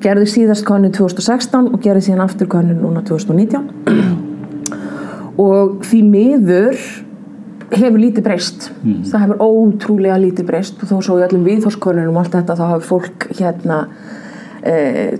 gerði 0.00 0.26
síðast 0.28 0.64
könnun 0.68 0.92
2016 0.92 1.72
og 1.72 1.80
gerði 1.80 2.02
síðan 2.10 2.20
aftur 2.24 2.46
könnun 2.46 2.80
núna 2.82 3.02
2019 3.02 3.70
og 5.38 5.80
því 5.84 6.02
miður 6.10 6.76
hefur 7.72 7.98
lítið 7.98 8.22
breyst. 8.26 8.68
Það 9.10 9.24
hefur 9.24 9.40
ótrúlega 9.46 10.18
lítið 10.22 10.46
breyst 10.46 10.82
og 10.82 10.88
þó 10.90 10.96
svo 11.02 11.18
í 11.18 11.24
öllum 11.26 11.44
viðhórskonunum 11.48 12.16
og 12.16 12.22
allt 12.24 12.36
þetta 12.38 12.56
þá 12.58 12.64
hafi 12.72 12.86
fólk 12.86 13.26
hérna 13.40 13.78
e, 14.62 14.74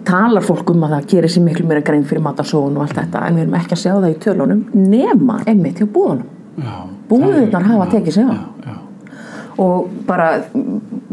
talar 0.06 0.42
fólk 0.46 0.70
um 0.70 0.84
að 0.86 0.94
það 0.96 1.06
gerir 1.14 1.30
sér 1.34 1.42
miklu 1.46 1.66
meira 1.66 1.82
grein 1.86 2.04
fyrir 2.06 2.22
matarsóun 2.22 2.76
og 2.76 2.86
allt 2.86 2.96
þetta 3.00 3.26
en 3.28 3.36
við 3.38 3.46
erum 3.46 3.58
ekki 3.60 3.76
að 3.76 3.82
sjá 3.82 3.92
það 3.96 4.10
í 4.12 4.18
tölunum 4.26 4.64
nema 4.74 5.40
einmitt 5.46 5.80
hjá 5.82 5.86
búðunum 5.86 6.26
er- 7.44 7.70
hafa 7.70 7.86
tekið 7.92 8.12
sig 8.12 8.24
á. 8.24 8.34
Og 9.58 9.88
bara, 10.06 10.42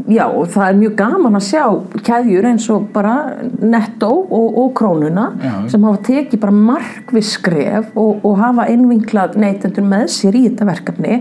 já, 0.09 0.25
og 0.25 0.47
það 0.51 0.65
er 0.67 0.77
mjög 0.79 0.93
gaman 0.99 1.37
að 1.37 1.45
sjá 1.47 1.63
keðjur 2.07 2.47
eins 2.49 2.67
og 2.73 2.85
bara 2.93 3.13
Netto 3.61 4.09
og, 4.09 4.57
og 4.63 4.71
Krónuna 4.77 5.25
Já. 5.41 5.53
sem 5.71 5.85
hafa 5.87 6.01
tekið 6.07 6.41
bara 6.41 6.55
markviss 6.57 7.35
skref 7.37 7.91
og, 7.99 8.23
og 8.25 8.39
hafa 8.41 8.67
innvinklað 8.73 9.37
neytendur 9.41 9.85
með 9.87 10.07
sér 10.15 10.37
í 10.39 10.45
þetta 10.47 10.69
verkefni. 10.69 11.19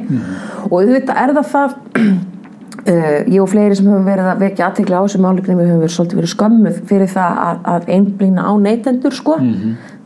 Og 0.70 0.78
auðvitað 0.80 1.20
er 1.22 1.34
það 1.38 1.50
það 1.52 1.76
uh, 2.00 3.18
ég 3.34 3.38
og 3.44 3.50
fleiri 3.52 3.78
sem 3.78 3.90
höfum 3.92 4.08
verið 4.08 4.32
að 4.32 4.46
vekja 4.46 4.70
aðtekla 4.70 5.02
á 5.02 5.04
þessu 5.04 5.22
málefni 5.26 5.58
við 5.58 5.70
höfum 5.72 5.84
verið 5.84 5.96
svolítið 5.98 6.22
verið 6.22 6.34
skömmuð 6.36 6.80
fyrir 6.90 7.12
það 7.12 7.44
að, 7.44 7.62
að 7.74 7.92
einblýna 7.98 8.48
á 8.48 8.52
neytendur 8.66 9.20
sko. 9.20 9.38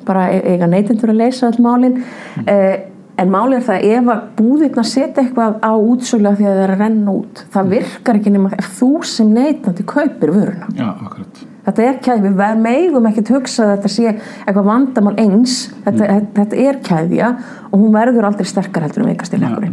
Bara 0.07 0.29
e- 0.35 0.45
eiga 0.55 0.69
neytendur 0.71 1.15
að 1.15 1.25
leysa 1.25 1.51
all 1.53 1.63
málin. 1.63 2.03
Mm 2.43 2.93
En 3.17 3.31
máli 3.33 3.57
er 3.57 3.63
það 3.65 3.85
ef 3.97 4.09
að 4.13 4.25
búðirna 4.37 4.83
setja 4.85 5.23
eitthvað 5.23 5.55
á 5.65 5.73
útsölu 5.73 6.29
af 6.29 6.35
því 6.37 6.47
að 6.47 6.57
það 6.57 6.65
er 6.67 6.73
að 6.75 6.81
renna 6.83 7.13
út. 7.17 7.45
Það 7.55 7.71
virkar 7.73 8.19
ekki 8.19 8.33
nema 8.35 8.51
ef 8.59 8.67
þú 8.77 8.91
sem 9.09 9.31
neytandi 9.33 9.87
kaupir 9.89 10.33
vöruna. 10.35 10.67
já. 10.77 10.91
Þetta 11.67 11.83
er 11.83 11.97
kæði, 11.99 12.31
við 12.31 12.61
megum 12.63 13.07
ekkert 13.09 13.31
hugsa 13.35 13.65
að 13.65 13.71
þetta 13.73 13.89
sé 13.91 14.05
eitthvað 14.13 14.69
vandamál 14.69 15.15
eins. 15.19 15.55
Þetta, 15.83 16.19
þetta 16.37 16.61
er 16.63 16.77
kæðja 16.87 17.31
og 17.73 17.81
hún 17.81 17.97
verður 17.97 18.29
aldrei 18.29 18.47
sterkar 18.47 18.85
heldur 18.87 19.03
en 19.03 19.09
veikast 19.11 19.35
í 19.35 19.41
akkurat. 19.43 19.73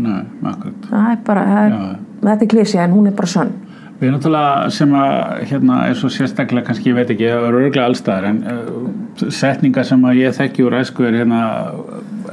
Það 0.89 1.11
er 1.11 1.19
bara, 1.27 1.43
það 1.51 1.67
er, 1.67 1.75
þetta 2.23 2.47
er 2.47 2.51
klísja 2.55 2.87
en 2.87 2.95
hún 2.97 3.11
er 3.11 3.13
bara 3.19 3.27
sönn. 3.35 3.53
Við 3.99 4.07
erum 4.07 4.15
náttúrulega 4.17 4.71
sem 4.73 4.93
að 4.97 5.17
hérna 5.51 5.75
er 5.87 5.97
svo 5.99 6.09
sérstaklega 6.11 6.67
kannski, 6.67 6.89
ég 6.89 6.97
veit 6.97 7.11
ekki, 7.13 7.27
það 7.29 7.45
eru 7.49 7.59
örglega 7.61 7.85
allstaðar 7.87 8.25
en 8.31 8.39
uh, 8.49 9.29
setningar 9.31 9.85
sem 9.87 10.01
að 10.09 10.19
ég 10.19 10.35
þekki 10.35 10.65
úr 10.65 10.75
æsku 10.79 11.05
er 11.07 11.19
hérna 11.21 11.43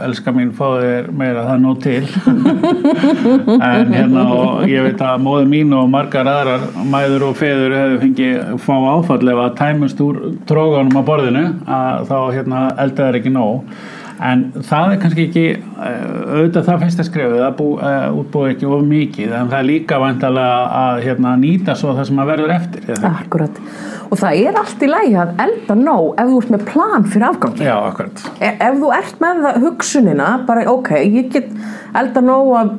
elska 0.01 0.33
mín 0.33 0.51
fáðu 0.57 0.81
þér 0.87 1.11
meira 1.21 1.45
það 1.45 1.63
nóg 1.65 1.83
til. 1.85 2.03
En 3.71 3.93
hérna 3.93 4.25
og 4.33 4.65
ég 4.71 4.85
veit 4.87 5.03
að 5.05 5.23
móðu 5.25 5.47
mín 5.51 5.77
og 5.77 5.89
margar 5.93 6.29
aðrar 6.31 6.67
mæður 6.91 7.29
og 7.29 7.39
feður 7.39 7.77
hefur 7.77 8.03
fengið 8.05 8.53
fá 8.65 8.75
áfall 8.95 9.33
ef 9.33 9.43
að 9.45 9.57
tæmust 9.61 10.03
úr 10.05 10.21
tróganum 10.49 10.97
á 10.97 11.03
borðinu 11.07 11.47
að 11.69 12.11
þá 12.11 12.19
hérna 12.39 12.67
eldaður 12.87 13.21
ekki 13.21 13.35
nóg 13.35 13.75
en 14.21 14.43
það 14.67 14.95
er 14.95 14.99
kannski 15.03 15.27
ekki 15.29 15.45
eh, 15.51 16.01
auðvitað 16.37 16.67
það 16.67 16.83
fyrsta 16.85 17.07
skrefið 17.09 17.45
að 17.47 17.55
bú, 17.61 17.69
uh, 17.79 18.09
útbúið 18.21 18.51
ekki 18.55 18.69
of 18.69 18.83
mikið 18.89 19.37
en 19.39 19.53
það 19.53 19.59
er 19.61 19.69
líka 19.71 20.01
vantalega 20.03 20.59
að 20.81 21.01
hérna, 21.07 21.37
nýta 21.41 21.77
svo 21.79 21.95
það 21.97 22.11
sem 22.11 22.21
að 22.25 22.33
verður 22.35 22.55
eftir? 22.57 22.91
Akkurat. 23.11 23.63
Og 24.11 24.19
það 24.21 24.43
er 24.43 24.61
allt 24.61 24.85
í 24.85 24.91
lægi 24.91 25.17
að 25.23 25.33
elda 25.47 25.79
nóg 25.79 26.21
ef 26.21 26.31
þú 26.33 26.43
ert 26.43 26.53
með 26.57 26.67
plan 26.73 27.09
fyrir 27.13 27.29
afgangi. 27.31 27.67
Já, 27.69 27.77
akkurat 27.79 28.27
E- 28.43 28.57
ef 28.69 28.79
þú 28.83 28.93
ert 28.99 29.25
með 29.25 29.49
hugsunina 29.65 30.31
bara 30.49 30.67
ok, 30.73 30.93
ég 31.07 31.33
get 31.33 31.51
elda 31.97 32.25
nóg 32.25 32.77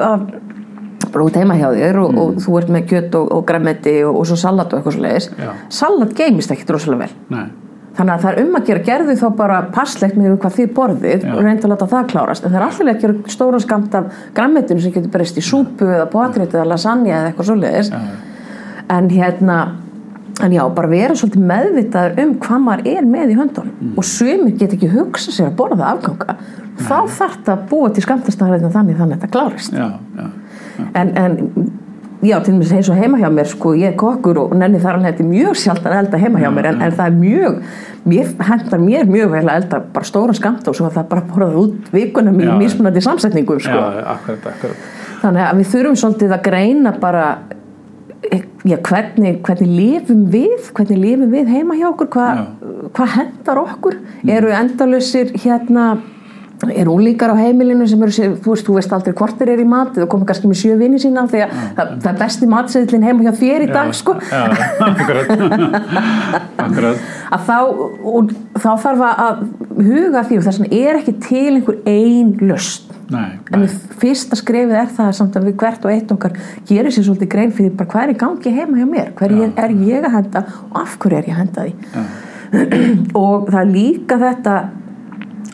bara 1.12 1.25
út 1.25 1.36
heima 1.39 1.57
hjá 1.60 1.69
þér 1.75 2.00
og, 2.03 2.19
og 2.21 2.38
þú 2.43 2.57
ert 2.60 2.71
með 2.71 2.86
kjött 2.91 3.17
og, 3.19 3.31
og 3.36 3.43
græmeti 3.48 3.95
og, 4.07 4.21
og 4.21 4.29
svo 4.29 4.38
salat 4.39 4.71
og 4.71 4.79
eitthvað 4.79 4.95
svo 4.95 5.03
leiðis 5.05 5.27
salat 5.74 6.13
geimist 6.17 6.53
ekkit 6.53 6.71
rosalega 6.75 7.07
vel 7.07 7.15
Nei, 7.33 7.45
þannig 7.98 8.13
að 8.13 8.24
það 8.24 8.31
er 8.31 8.41
um 8.45 8.57
að 8.57 8.65
gera 8.69 8.83
gerði 8.88 9.15
þá 9.19 9.27
bara 9.41 9.60
passlegt 9.75 10.17
með 10.17 10.38
hvað 10.41 10.57
þið 10.57 10.74
borðið 10.77 11.25
Já. 11.27 11.33
og 11.33 11.43
reynda 11.43 11.67
að 11.67 11.74
láta 11.74 11.88
það 11.91 12.10
klárast. 12.13 12.45
En 12.45 12.53
það 12.53 12.60
er 12.62 12.65
alltaf 12.67 12.91
að 12.91 13.01
gera 13.03 13.36
stóra 13.36 13.62
skamt 13.62 13.98
af 14.00 14.19
græmetinu 14.38 14.83
sem 14.83 14.95
getur 14.95 15.13
breyst 15.13 15.39
í 15.39 15.45
súpu 15.45 15.89
eða 15.89 16.07
potrétt 16.12 16.55
eða 16.55 16.69
lasagna 16.71 17.12
eða 17.17 17.31
eitthvað 17.31 17.50
svo 17.50 17.57
leiðis 17.60 17.91
já, 17.91 18.00
en 18.95 19.12
hérna 19.12 19.60
en 20.41 20.55
já, 20.55 20.63
bara 20.74 20.89
vera 20.89 21.15
svolítið 21.17 21.43
meðvitaður 21.51 22.24
um 22.24 22.31
hvað 22.41 22.63
maður 22.63 22.88
er 22.95 23.07
með 23.12 23.33
í 23.33 23.38
höndunum. 23.38 23.91
Og 24.00 24.07
sumir 24.07 24.55
get 24.57 24.74
ekki 24.77 24.89
hugsa 24.89 25.33
sér 25.36 25.51
að 25.51 25.57
borða 25.60 25.91
afganga. 25.91 26.38
Þá 26.81 26.95
þarf 26.95 27.36
þetta 27.36 27.53
að 27.53 27.65
búa 27.69 27.91
til 27.93 28.03
skamtastæðarinn 28.05 28.74
þannig 28.74 28.98
þannig 28.98 29.17
að 29.17 29.21
þetta 29.21 29.31
klárist 29.36 29.75
já, 29.75 29.88
já, 30.17 30.27
en, 30.98 31.12
en 31.19 31.36
já, 32.22 32.40
til 32.44 32.54
dæmis 32.54 32.72
eins 32.75 32.90
og 32.90 32.98
heima 33.00 33.20
hjá 33.22 33.30
mér 33.34 33.50
sko, 33.50 33.74
ég 33.78 33.92
er 33.92 33.98
kokkur 34.00 34.40
og 34.44 34.56
nenni 34.58 34.82
þar 34.82 35.00
alveg 35.00 35.13
þetta 35.13 35.24
er 35.24 35.30
mjög 35.32 35.60
sjaldan 35.62 35.94
að 35.94 36.04
elda 36.04 36.22
heima 36.22 36.42
hjá 36.44 36.50
mér 36.54 36.70
en, 36.72 36.82
en 36.86 36.98
það 36.98 37.08
er 37.08 37.16
mjög, 37.20 37.62
mér 38.12 38.34
hendar 38.50 38.84
mér 38.84 39.10
mjög 39.10 39.32
vel 39.36 39.44
að 39.46 39.56
elda 39.56 39.80
bara 39.96 40.10
stóra 40.10 40.36
skamt 40.38 40.70
og 40.70 40.78
svo 40.78 40.90
að 40.90 41.00
það 41.00 41.10
bara 41.13 41.25
borðað 41.32 41.58
út 41.63 41.90
vikunum 41.96 42.44
í 42.44 42.51
mismunandi 42.62 43.04
samsetningum 43.08 43.63
sko. 43.63 43.80
já, 43.80 44.06
akkurat, 44.16 44.51
akkurat. 44.54 44.86
Þannig 45.22 45.48
að 45.48 45.58
við 45.62 45.74
þurfum 45.74 46.00
svolítið 46.01 46.38
að 46.38 46.46
greina 46.50 46.94
bara 47.01 47.25
já, 48.66 48.78
hvernig, 48.78 49.42
hvernig 49.46 49.75
lifum 49.75 50.25
við 50.34 50.72
hvernig 50.75 51.01
lifum 51.01 51.34
við 51.34 51.51
heima 51.56 51.78
hjá 51.80 51.90
okkur 51.90 52.10
hvað 52.13 52.42
hva 52.96 53.08
hendar 53.16 53.62
okkur? 53.62 53.98
Eru 54.30 54.51
endalausir 54.54 55.34
hérna 55.42 55.96
eru 56.70 56.94
úlíkar 57.00 57.34
á 57.34 57.36
heimilinu 57.39 57.88
sem 57.89 58.01
eru 58.06 58.13
þú 58.13 58.53
veist, 58.53 58.68
þú 58.68 58.75
veist 58.77 58.94
aldrei 58.94 59.15
hvort 59.18 59.39
þeir 59.39 59.53
eru 59.56 59.65
í 59.65 59.70
mat 59.72 59.98
eða 59.98 60.10
komið 60.12 60.30
kannski 60.30 60.51
með 60.51 60.60
sjö 60.62 60.77
vini 60.77 61.01
sína 61.01 61.25
því 61.32 61.41
að 61.46 61.56
það, 61.77 61.96
það 62.03 62.12
er 62.12 62.20
besti 62.22 62.50
matseðlinn 62.51 63.08
heima 63.08 63.25
hjá 63.25 63.32
þér 63.41 63.65
í 63.65 63.70
dag 63.72 63.91
sko. 63.98 64.15
já, 64.30 64.44
akkurat. 64.88 65.34
Akkurat. 66.62 67.10
Að 67.32 67.46
þá, 67.48 67.58
og, 68.12 68.32
þá 68.60 68.72
þarf 68.84 69.03
að 69.08 69.44
huga 69.82 70.24
því 70.27 70.38
og 70.38 70.48
þess 70.48 70.62
vegna 70.62 70.82
er 70.82 71.00
ekki 71.01 71.18
til 71.25 71.46
einhver 71.56 71.80
ein 71.89 72.34
löst 72.46 72.91
nei, 73.12 73.30
en 73.56 73.65
fyrsta 74.01 74.38
skrefið 74.39 74.77
er 74.82 74.91
það 74.96 75.13
samt 75.18 75.38
að 75.38 75.48
við 75.50 75.58
hvert 75.62 75.88
og 75.88 75.94
eitt 75.94 76.12
okkar 76.13 76.36
gerir 76.70 76.94
sér 76.94 77.08
svolítið 77.08 77.32
grein 77.34 77.56
fyrir 77.56 77.74
bara 77.77 77.91
hvað 77.91 78.13
er 78.13 78.20
gangi 78.22 78.53
heima 78.56 78.82
hjá 78.82 78.89
mér 78.89 79.13
hver 79.18 79.36
Já. 79.36 79.48
er 79.65 79.74
ég 79.88 80.06
að 80.06 80.18
henda 80.18 80.44
og 80.70 80.77
af 80.84 80.98
hverju 81.01 81.18
er 81.22 81.32
ég 81.32 81.36
að 81.36 81.41
henda 81.41 81.65
því. 81.65 82.06
Og 83.22 83.46
það 83.48 83.60
er 83.62 83.70
líka 83.72 84.18
þetta 84.20 84.53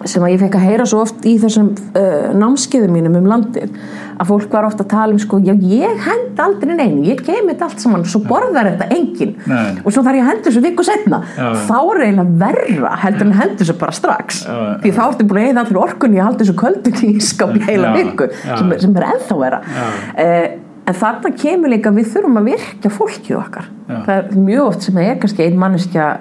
sem 0.05 0.23
að 0.23 0.33
ég 0.35 0.41
fekk 0.43 0.57
að 0.59 0.65
heyra 0.67 0.85
svo 0.89 0.99
oft 1.05 1.25
í 1.25 1.37
þessum 1.41 1.71
uh, 1.73 2.27
námskeiðum 2.37 2.93
mínum 2.93 3.15
um 3.17 3.29
landið 3.31 3.71
að 4.17 4.29
fólk 4.31 4.53
var 4.53 4.67
ofta 4.67 4.83
að 4.85 4.91
tala 4.91 5.15
um 5.15 5.21
sko, 5.21 5.39
já 5.45 5.53
ég 5.53 6.03
hend 6.05 6.39
aldrei 6.41 6.73
neinu, 6.73 7.03
ég 7.07 7.21
kemi 7.25 7.53
þetta 7.53 7.67
allt 7.67 7.83
saman 7.83 8.05
svo 8.09 8.21
borðar 8.25 8.69
þetta 8.71 8.87
enginn 8.93 9.33
Nei. 9.49 9.79
og 9.83 9.93
svo 9.93 10.03
þarf 10.05 10.19
ég 10.19 10.25
að 10.25 10.29
henda 10.31 10.47
þessu 10.49 10.63
viku 10.65 10.85
setna 10.85 11.21
Já. 11.37 11.47
þá 11.67 11.75
er 11.79 12.03
eiginlega 12.05 12.37
verra 12.43 12.93
heldur 13.03 13.27
en 13.27 13.35
henda 13.41 13.59
þessu 13.61 13.77
bara 13.81 13.97
strax 13.97 14.43
Já, 14.45 14.55
því 14.85 14.93
þá 14.97 15.01
ertu 15.07 15.27
búin 15.29 15.41
að 15.41 15.49
eða 15.51 15.65
allir 15.65 15.81
orkunni 15.81 16.21
að 16.21 16.29
halda 16.29 16.45
þessu 16.45 16.57
köldun 16.61 17.03
í 17.07 17.13
skap 17.31 17.57
heila 17.67 17.93
viku 17.97 18.29
sem, 18.45 18.73
sem 18.85 18.97
er 19.01 19.07
ennþá 19.11 19.39
vera 19.41 19.61
Já. 19.65 19.87
eh, 20.23 20.47
en 20.87 20.95
þarna 21.01 21.33
kemur 21.41 21.73
líka 21.73 21.91
við 21.95 22.13
þurfum 22.13 22.41
að 22.41 22.51
virkja 22.53 22.93
fólkið 22.93 23.39
okkar 23.41 23.71
Já. 23.87 23.97
það 24.07 24.13
er 24.17 24.45
mjög 24.49 24.69
oft 24.69 24.87
sem 24.87 25.01
að 25.01 25.09
er 25.11 25.19
kannski 25.23 25.47
ein 25.47 25.59
manneskja 25.61 26.11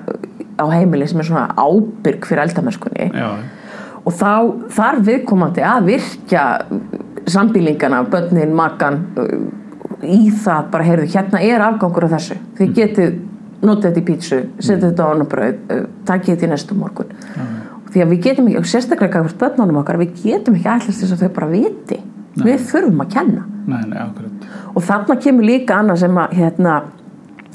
á 0.56 0.64
heimili 0.72 1.06
sem 1.08 1.20
er 1.20 1.28
svona 1.28 1.46
ábyrg 1.56 2.26
fyrir 2.28 2.46
eldamennskunni. 2.46 3.10
Já, 3.12 3.30
og 4.06 4.14
þá 4.14 4.32
þarf 4.76 5.06
viðkomandi 5.06 5.64
að 5.66 5.88
virkja 5.90 6.42
sambýlingana, 7.26 8.04
börnin, 8.10 8.54
makan 8.54 9.00
í 10.06 10.28
það 10.30 10.68
bara, 10.70 10.86
heyrðu, 10.86 11.08
hérna 11.10 11.42
er 11.42 11.64
afgangur 11.66 12.06
af 12.06 12.14
þessu, 12.14 12.36
þið 12.58 12.74
getið 12.76 13.16
notið 13.66 13.86
þetta 13.88 14.02
í 14.02 14.06
pítsu, 14.06 14.40
setið 14.60 14.90
þetta 14.90 15.06
á 15.06 15.08
annar 15.10 15.30
brauð 15.30 15.86
takið 16.06 16.34
þetta 16.34 16.46
í 16.46 16.50
næstu 16.52 16.76
morgun. 16.78 17.14
Því 17.86 18.02
að 18.02 18.12
við 18.12 18.22
getum 18.26 18.50
ekki, 18.50 18.60
og 18.60 18.68
sérstaklega 18.70 19.22
hvert 19.24 19.40
börnunum 19.40 19.80
okkar, 19.80 19.98
við 20.02 20.18
getum 20.22 20.58
ekki 20.58 20.70
allast 20.70 21.02
þess 21.02 21.16
að 21.16 21.24
þau 21.24 21.34
bara 21.38 21.50
viti. 21.54 21.98
Við 22.36 22.66
þurfum 22.68 23.00
að 23.00 23.14
kenna. 23.14 23.46
Nei, 23.66 23.80
nei, 23.88 24.02
og 24.76 24.84
þarna 24.84 25.16
kemur 25.24 25.46
líka 25.48 25.78
annað 25.80 26.02
sem 26.04 26.18
að 26.20 26.34
hérna, 26.36 26.74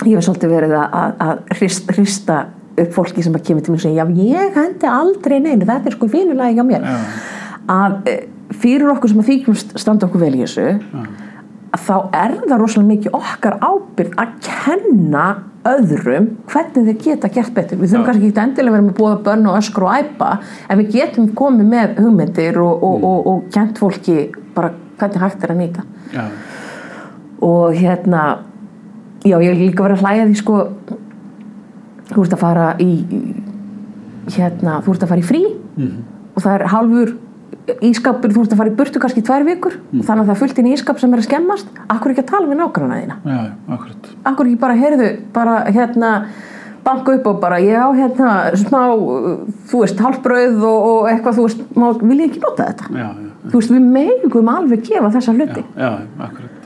ég 0.01 0.17
hef 0.17 0.25
svolítið 0.25 0.55
verið 0.55 0.73
að, 0.79 0.95
að, 0.97 1.13
að 1.27 1.53
hrist, 1.59 1.91
hrista 1.93 2.39
upp 2.79 2.93
fólki 2.95 3.23
sem 3.23 3.35
að 3.35 3.43
kemur 3.47 3.65
til 3.65 3.73
mig 3.73 3.81
og 3.81 3.85
segja 3.85 4.05
já 4.05 4.29
ég 4.31 4.55
hendi 4.55 4.87
aldrei 4.87 5.39
neinu, 5.43 5.65
þetta 5.67 5.91
er 5.91 5.97
sko 5.97 6.07
fínulegi 6.11 6.55
hjá 6.57 6.63
mér 6.67 6.85
Já. 6.87 6.95
að 7.67 7.97
eh, 8.07 8.23
fyrir 8.61 8.91
okkur 8.93 9.11
sem 9.11 9.19
að 9.21 9.29
þykjum 9.31 9.59
standa 9.79 10.07
okkur 10.07 10.23
vel 10.23 10.33
í 10.35 10.43
þessu 10.45 10.67
að 11.71 11.85
þá 11.87 11.95
er 12.23 12.33
það 12.49 12.57
rosalega 12.59 12.89
mikið 12.89 13.15
okkar 13.15 13.57
ábyrgð 13.63 14.17
að 14.19 14.31
kenna 14.47 15.25
öðrum 15.71 16.29
hvernig 16.51 16.87
þeir 16.87 16.97
geta 17.05 17.29
gert 17.31 17.53
betur 17.55 17.77
við 17.79 17.91
þurfum 17.91 18.01
Já. 18.01 18.07
kannski 18.09 18.29
ekki 18.31 18.43
endilega 18.43 18.75
verið 18.75 18.87
með 18.89 18.95
búða 18.97 19.17
bönn 19.27 19.49
og 19.51 19.59
öskur 19.59 19.85
og 19.87 19.99
æpa 19.99 20.31
en 20.67 20.81
við 20.81 20.89
getum 20.95 21.27
komið 21.37 21.69
með 21.75 21.99
hugmyndir 22.01 22.57
og, 22.63 22.71
og, 22.83 22.95
Mm. 22.97 23.05
og, 23.11 23.27
og 23.27 23.43
kent 23.53 23.77
fólki 23.79 24.17
bara 24.55 24.71
hvernig 24.99 25.21
hægt 25.21 25.43
er 25.43 25.53
að 25.53 25.61
nýta 25.61 25.85
og 27.41 27.73
hérna 27.77 28.23
já, 29.23 29.37
ég 29.37 29.53
vil 29.53 29.61
líka 29.67 29.83
vera 29.83 29.95
því 29.95 30.35
sko 30.37 30.57
þú 32.13 32.23
ert 32.25 32.33
að 32.37 32.41
fara 32.45 32.69
í 32.83 32.91
hérna, 34.35 34.79
þú 34.85 34.93
ert 34.95 35.03
að 35.05 35.11
fara 35.11 35.21
í 35.23 35.27
frí 35.27 35.41
og 36.35 36.39
það 36.43 36.53
er 36.55 36.65
hálfur 36.71 37.13
ískapur, 37.85 38.31
þú 38.33 38.43
ert 38.45 38.53
að 38.55 38.59
fara 38.61 38.71
í 38.71 38.75
burtu 38.75 38.99
kannski 39.01 39.21
tvær 39.25 39.43
vikur. 39.47 39.75
Og 39.93 40.05
þannig 40.07 40.23
að 40.23 40.29
það 40.29 40.33
er 40.35 40.39
fullt 40.41 40.59
inn 40.61 40.69
í 40.69 40.73
ískap 40.75 40.99
sem 41.01 41.11
er 41.13 41.19
að 41.21 41.27
skemmast. 41.27 41.67
Akkur 41.93 42.13
ekki 42.13 42.23
að 42.23 42.29
tala 42.31 42.47
við 42.49 42.57
nágranna 42.61 42.97
þína? 43.01 43.17
Já, 43.27 43.41
akkur 44.31 44.47
ekki 44.49 44.59
bara, 44.63 44.77
heyrðu, 44.79 45.09
bara 45.35 45.55
hérna 45.71 46.11
banka 46.83 47.13
upp 47.13 47.27
og 47.29 47.41
bara, 47.43 47.59
já, 47.61 47.83
hérna 47.93 48.31
smá, 48.57 48.79
þú 49.69 49.83
veist, 49.83 49.99
hálfbrauð 50.01 50.63
og, 50.65 50.87
og 50.91 51.11
eitthvað, 51.11 51.37
þú 51.37 51.45
veist, 51.45 51.61
má, 51.77 51.85
vil 52.01 52.17
ég 52.23 52.31
ekki 52.31 52.41
nota 52.41 52.69
þetta? 52.71 52.89
Já, 52.97 53.05
já, 53.05 53.29
þú 53.51 53.59
veist, 53.59 53.75
við 53.75 53.85
megum 53.99 54.49
alveg 54.55 54.83
gefa 54.89 55.11
þessa 55.13 55.35
hluti. 55.37 55.65
Já, 55.77 55.85
já, 55.85 56.25
akkurat. 56.25 56.57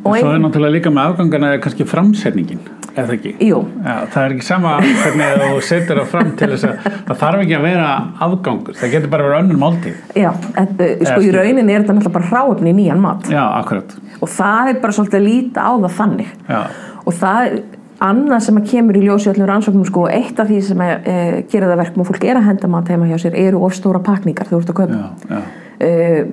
Og 0.00 0.06
og 0.14 0.16
svo 0.16 0.30
ein- 0.30 0.38
er 0.38 0.40
náttúrulega 0.46 0.72
líka 0.78 0.90
með 0.96 1.10
afgangana 1.12 1.52
er 1.52 1.60
kannski 1.60 1.84
framsetningin 1.84 2.62
eða 2.96 3.16
ekki? 3.16 3.32
Jú. 3.46 3.62
já, 3.84 3.94
það 4.12 4.22
er 4.24 4.34
ekki 4.36 4.46
sama 4.46 4.74
hvernig 4.82 5.42
þú 5.42 5.62
setur 5.70 6.00
það 6.02 6.12
fram 6.14 6.30
til 6.40 6.50
þess 6.54 6.68
að 6.68 6.86
það 7.08 7.20
þarf 7.24 7.44
ekki 7.44 7.58
að 7.58 7.66
vera 7.66 7.88
afgangur 8.26 8.78
það 8.80 8.94
getur 8.94 9.12
bara 9.14 9.26
að 9.26 9.30
vera 9.30 9.42
önnur 9.44 9.60
máltíð. 9.64 9.98
Já, 10.18 10.30
en, 10.30 10.70
uh, 10.76 10.94
sko 11.08 11.18
í 11.24 11.34
rauninni 11.34 11.74
er 11.74 11.84
þetta 11.84 11.98
náttúrulega 11.98 12.16
bara 12.18 12.30
hráefni 12.30 12.72
í 12.72 12.78
nýjan 12.80 13.02
mat. 13.02 13.28
Já, 13.30 13.42
akkurat. 13.60 13.98
Og 14.20 14.32
það 14.36 14.72
er 14.72 14.80
bara 14.84 14.96
svolítið 14.96 15.20
að 15.20 15.28
líta 15.28 15.66
á 15.66 15.72
það 15.74 15.98
þannig. 16.00 16.32
Já, 16.50 16.62
og 17.00 17.16
það 17.20 17.46
er 17.46 17.60
annað 18.04 18.44
sem 18.46 18.60
að 18.60 18.68
kemur 18.70 18.96
í 18.96 19.02
ljósi 19.04 19.28
í 19.28 19.32
öllum 19.34 19.48
rannsóknum 19.50 19.86
sko, 19.88 20.06
eitt 20.08 20.38
af 20.40 20.48
því 20.48 20.60
sem 20.70 20.84
að, 20.84 20.92
e, 21.04 21.16
gerir 21.52 21.68
það 21.68 21.82
verkum 21.82 22.04
og 22.04 22.08
fólk 22.08 22.24
er 22.24 22.40
að 22.40 22.46
henda 22.48 22.70
mat 22.72 22.88
heima 22.88 23.08
hjá 23.10 23.18
sér 23.20 23.36
eru 23.36 23.60
ofstóra 23.66 24.00
pakningar 24.04 24.48
þú 24.48 24.60
ert 24.60 24.72
að 24.72 24.78
kaupa. 24.78 25.00
Já, 25.00 25.34
já, 25.34 25.40
e, 25.84 26.24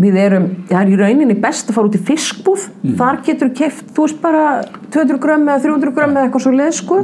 við 0.00 0.18
erum, 0.18 0.46
það 0.68 0.80
er 0.80 0.92
í 0.92 1.00
rauninni 1.00 1.38
best 1.42 1.68
að 1.70 1.78
fara 1.78 1.90
út 1.90 1.98
í 1.98 2.04
fiskbúð. 2.10 2.68
Þar 2.98 3.20
getur 3.26 3.52
keft, 3.54 3.90
þú 3.94 4.06
veist 4.08 4.22
bara 4.22 4.44
200 4.90 5.20
grömm 5.22 5.48
eða 5.48 5.66
300 5.68 5.96
grömm 5.98 6.16
eða 6.16 6.28
eitthvað 6.28 6.46
svo 6.46 6.54
leið 6.54 6.78
sko 6.80 7.02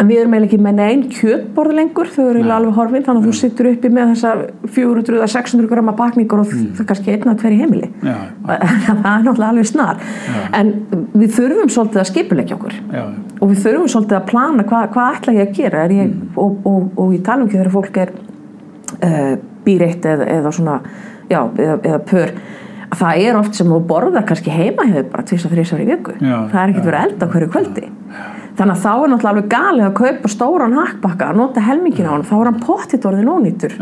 en 0.00 0.08
við 0.08 0.20
erum 0.20 0.34
eiginlega 0.34 0.48
ekki 0.48 0.58
með 0.62 0.76
neinn 0.80 1.02
kjötborð 1.12 1.76
lengur 1.78 2.08
þau 2.10 2.22
eru 2.24 2.40
eiginlega 2.40 2.56
alveg 2.56 2.78
horfin 2.78 3.04
þannig 3.06 3.20
að 3.20 3.28
þú 3.28 3.34
sittur 3.38 3.68
uppi 3.70 3.90
með 3.94 4.10
þessar 4.12 4.42
400 4.74 5.18
eða 5.18 5.28
600 5.34 5.70
grömma 5.70 5.94
pakningar 5.98 6.42
og 6.42 6.50
það 6.50 6.82
er 6.82 6.88
kannski 6.88 7.14
einn 7.14 7.30
að 7.30 7.38
tver 7.42 7.54
í 7.54 7.60
heimili. 7.60 7.90
Já, 8.02 8.16
það 8.48 9.08
er 9.12 9.24
náttúrulega 9.28 9.50
alveg 9.52 9.70
snar. 9.70 10.02
En 10.58 10.72
við 11.14 11.34
þurfum 11.38 11.72
svolítið 11.76 12.02
að 12.02 12.10
skipulegja 12.10 12.58
okkur. 12.58 12.78
Og 13.38 13.52
við 13.52 13.64
þurfum 13.68 13.90
svolítið 13.94 14.18
að 14.18 14.28
plana 14.32 14.68
hvað, 14.70 14.86
hvað 14.96 15.18
ætla 15.20 15.36
ég 15.38 15.48
að 15.48 15.58
gera. 15.60 15.84
Er 15.86 15.96
ég, 16.00 16.14
og, 16.34 16.58
og, 16.66 16.88
og 16.98 17.14
ég 17.14 17.26
tala 17.26 17.44
um 17.44 17.50
ekki 17.50 17.60
þegar 17.60 17.74
fólk 17.78 18.00
er 18.02 18.14
uh, 18.98 19.34
býreitt 19.64 20.06
eða, 20.08 20.28
eða 20.38 20.52
svona 20.54 20.78
já, 21.30 21.40
eða, 21.40 21.78
eða 21.80 22.00
pör. 22.10 22.34
Að 22.84 23.00
það 23.00 23.24
er 23.26 23.40
oft 23.40 23.58
sem 23.58 23.72
þú 23.72 23.80
borðar 23.90 24.26
kannski 24.28 24.54
heima 24.54 24.86
hefur 24.86 25.10
bara 25.12 25.26
tvist 25.26 25.48
og 25.48 25.54
þrjusar 25.54 25.82
í 25.82 25.90
viku. 25.90 26.14
Já, 26.20 26.36
það 26.52 26.60
er 26.62 26.72
ekkert 26.72 26.88
verið 26.88 27.00
að 27.00 27.06
elda 27.08 27.30
hverju 27.34 27.52
kvöldi. 27.56 27.90
þannig 28.54 28.76
að 28.76 28.82
þá 28.84 28.90
er 28.92 29.10
náttúrulega 29.10 29.30
alveg 29.32 29.48
galið 29.50 29.84
að 29.88 29.94
kaupa 29.98 30.30
stóran 30.30 30.76
hakkbakka, 30.78 31.30
að 31.32 31.38
nota 31.40 31.62
helmingin 31.64 32.06
á 32.06 32.12
hann 32.14 32.26
þá 32.28 32.34
er 32.36 32.50
hann 32.50 32.60
pottitt 32.62 33.06
orðin 33.08 33.30
ónýtur 33.32 33.74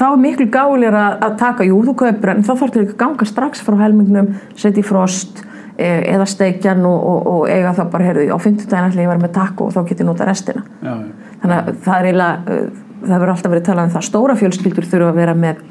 þá 0.00 0.06
er 0.08 0.20
miklu 0.22 0.46
gálir 0.52 0.96
að, 0.96 1.16
að 1.26 1.36
taka 1.42 1.66
jú, 1.68 1.80
þú 1.84 1.94
kaupir 2.02 2.32
en 2.32 2.44
þá 2.46 2.52
þarf 2.54 2.74
til 2.74 2.82
að 2.86 2.92
ganga 3.02 3.28
strax 3.28 3.64
frá 3.64 3.76
helmingnum 3.82 4.30
setja 4.54 4.80
í 4.80 4.86
frost 4.86 5.42
e, 5.76 5.88
eða 6.14 6.28
steikjan 6.30 6.84
og, 6.88 7.00
og, 7.10 7.26
og 7.34 7.42
eiga 7.52 7.74
það 7.76 7.90
bara 7.92 8.08
heyrðu, 8.08 8.28
á 8.32 8.38
50 8.40 8.70
daginn 8.70 8.88
ætla 8.88 9.04
ég 9.04 9.10
að 9.10 9.12
vera 9.12 9.24
með 9.26 9.34
takk 9.36 9.64
og 9.64 9.74
þá 9.74 9.80
get 9.90 10.00
ég 10.00 10.08
nota 10.08 10.28
restina. 10.28 10.64
Já, 10.80 10.94
þannig 11.42 11.58
að 11.58 11.70
það 11.84 11.98
er 11.98 12.08
eiginlega 12.08 12.56
það 13.02 13.16
verður 13.16 13.34
alltaf 13.34 13.54
verið 13.54 13.68
talað 13.68 13.88
um 13.88 13.94
það 13.96 14.08
stóra 14.08 14.38
fjölskyldur 14.40 14.88
þurfa 14.90 15.12
að 15.12 15.20
vera 15.20 15.36
með 15.38 15.62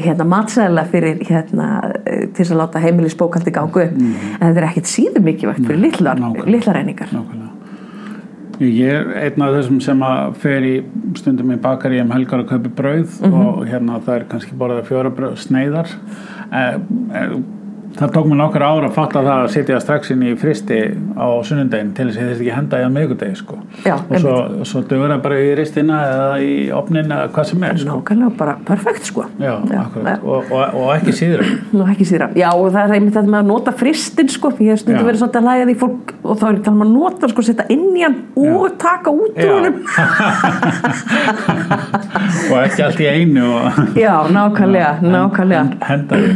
hérna 0.00 0.26
matsæðilega 0.30 0.90
fyrir 0.92 1.22
hérna 1.26 1.68
uh, 1.90 2.26
til 2.36 2.46
að 2.46 2.58
láta 2.62 2.82
heimilisbókaldi 2.82 3.54
gangu 3.54 3.86
upp. 3.86 3.96
En 4.00 4.44
þetta 4.44 4.60
er 4.60 4.68
ekkit 4.70 4.90
síður 4.90 5.26
mikilvægt 5.26 5.66
fyrir 5.66 5.82
litlar, 5.88 6.20
litlar 6.46 6.82
nákvæmlega. 6.86 7.50
Ég 8.60 8.92
er 8.92 9.06
einn 9.16 9.40
af 9.40 9.54
þessum 9.54 9.78
sem 9.80 10.02
að 10.04 10.34
fer 10.42 10.64
í 10.68 10.72
stundum 11.16 11.54
í 11.54 11.56
bakari 11.62 12.00
um 12.02 12.10
helgar 12.12 12.42
að 12.42 12.50
kaupi 12.50 12.72
brauð 12.76 13.14
og 13.30 13.62
hérna 13.64 14.02
það 14.04 14.18
er 14.18 14.26
kannski 14.34 14.58
borðað 14.60 14.90
fjóra 14.90 15.12
brauð 15.16 15.38
sneiðar. 15.40 15.94
Eh, 16.50 16.76
eh, 17.16 17.32
Það 17.90 18.10
tók 18.14 18.26
mér 18.30 18.38
nokkur 18.38 18.62
ára 18.62 18.86
að 18.86 18.92
fatta 18.94 19.18
það 19.24 19.28
að 19.34 19.48
setja 19.54 19.78
strax 19.82 20.10
inn 20.14 20.20
í 20.22 20.30
fristi 20.38 20.76
á 21.18 21.26
sunnundaginn 21.44 21.88
til 21.96 22.04
þess 22.06 22.18
að 22.20 22.24
þetta 22.30 22.40
ekki 22.44 22.52
henda 22.54 22.78
í 22.80 22.82
að 22.86 22.92
miðgudegi 22.94 23.36
sko. 23.40 23.56
Já, 23.84 23.94
og 23.98 24.20
svo, 24.22 24.34
svo 24.70 24.78
dögur 24.90 25.10
það 25.10 25.22
bara 25.24 25.36
í 25.42 25.44
ristina 25.58 25.96
eða 26.06 26.28
í 26.44 26.46
opnin 26.76 27.10
eða 27.10 27.26
hvað 27.34 27.44
sem 27.50 27.64
er 27.66 27.74
sko. 27.82 27.96
Nákvæmlega 27.98 28.30
bara 28.38 28.54
perfekt 28.68 29.04
sko. 29.10 29.22
Já, 29.42 29.52
akkurat, 29.82 30.18
og, 30.22 30.40
og, 30.54 30.62
og 30.80 30.88
ekki 30.94 31.12
síðra. 31.18 31.44
Nú 31.74 31.82
ekki 31.90 32.04
síðra, 32.08 32.26
já 32.38 32.48
og 32.52 32.66
það 32.70 32.82
er 32.84 32.90
einmitt 33.00 33.16
þetta 33.18 33.32
með 33.34 33.40
að 33.42 33.48
nota 33.50 33.70
fristin 33.82 34.28
sko, 34.32 34.48
ég 34.60 34.68
hef 34.74 34.80
stundu 34.84 35.00
Já. 35.02 35.06
verið 35.10 35.20
svolítið 35.24 35.40
að 35.42 35.48
læga 35.50 35.64
því 35.70 35.76
fólk 35.82 36.06
og 36.22 36.32
þá 36.40 36.44
er 36.50 36.54
talað 36.60 36.76
um 36.76 36.84
að 36.86 36.90
nota 36.94 37.24
sko, 37.34 37.40
setja 37.50 37.64
inn 37.74 37.88
í 37.98 38.00
hann 38.06 38.18
og 38.38 38.66
taka 38.80 39.08
út 39.10 39.34
úr 39.34 39.42
Já. 39.42 39.50
honum. 39.56 39.76
Og 42.50 42.56
ekki 42.64 42.82
allt 42.84 43.00
í 43.02 43.06
einu 43.10 43.44
og 43.56 43.62
Já, 43.98 44.14
nákvæmlega, 44.34 44.92
nákvæmlega. 45.02 45.60
Hen- 45.60 45.78
henda 45.90 46.14
því 46.20 46.30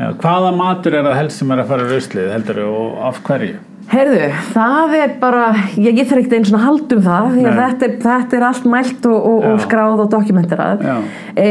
Já, 0.00 0.06
hvaða 0.16 0.52
matur 0.56 0.94
er 0.96 1.04
það 1.04 1.18
helst 1.18 1.42
sem 1.42 1.50
er 1.52 1.60
að 1.60 1.72
fara 1.74 1.84
í 1.84 1.90
ruslið 1.90 2.30
heldur 2.32 2.62
og 2.64 3.02
af 3.10 3.20
hverju? 3.26 3.58
Heyrðu, 3.90 4.26
það 4.54 4.92
er 4.96 5.14
bara, 5.20 5.46
ég, 5.74 5.96
ég 5.98 6.06
þarf 6.06 6.22
ekkert 6.22 6.36
einu 6.38 6.48
svona 6.48 6.62
hald 6.62 6.92
um 6.94 7.00
það 7.04 7.32
því 7.34 7.46
að 7.50 7.58
þetta 7.58 7.86
er, 7.88 7.96
þetta 8.04 8.38
er 8.38 8.46
allt 8.46 8.68
mælt 8.70 9.08
og, 9.10 9.16
og, 9.32 9.46
og 9.50 9.64
skráð 9.64 10.04
og 10.04 10.12
dokumenterað. 10.12 10.84
Já. 10.86 10.94
E, 11.34 11.50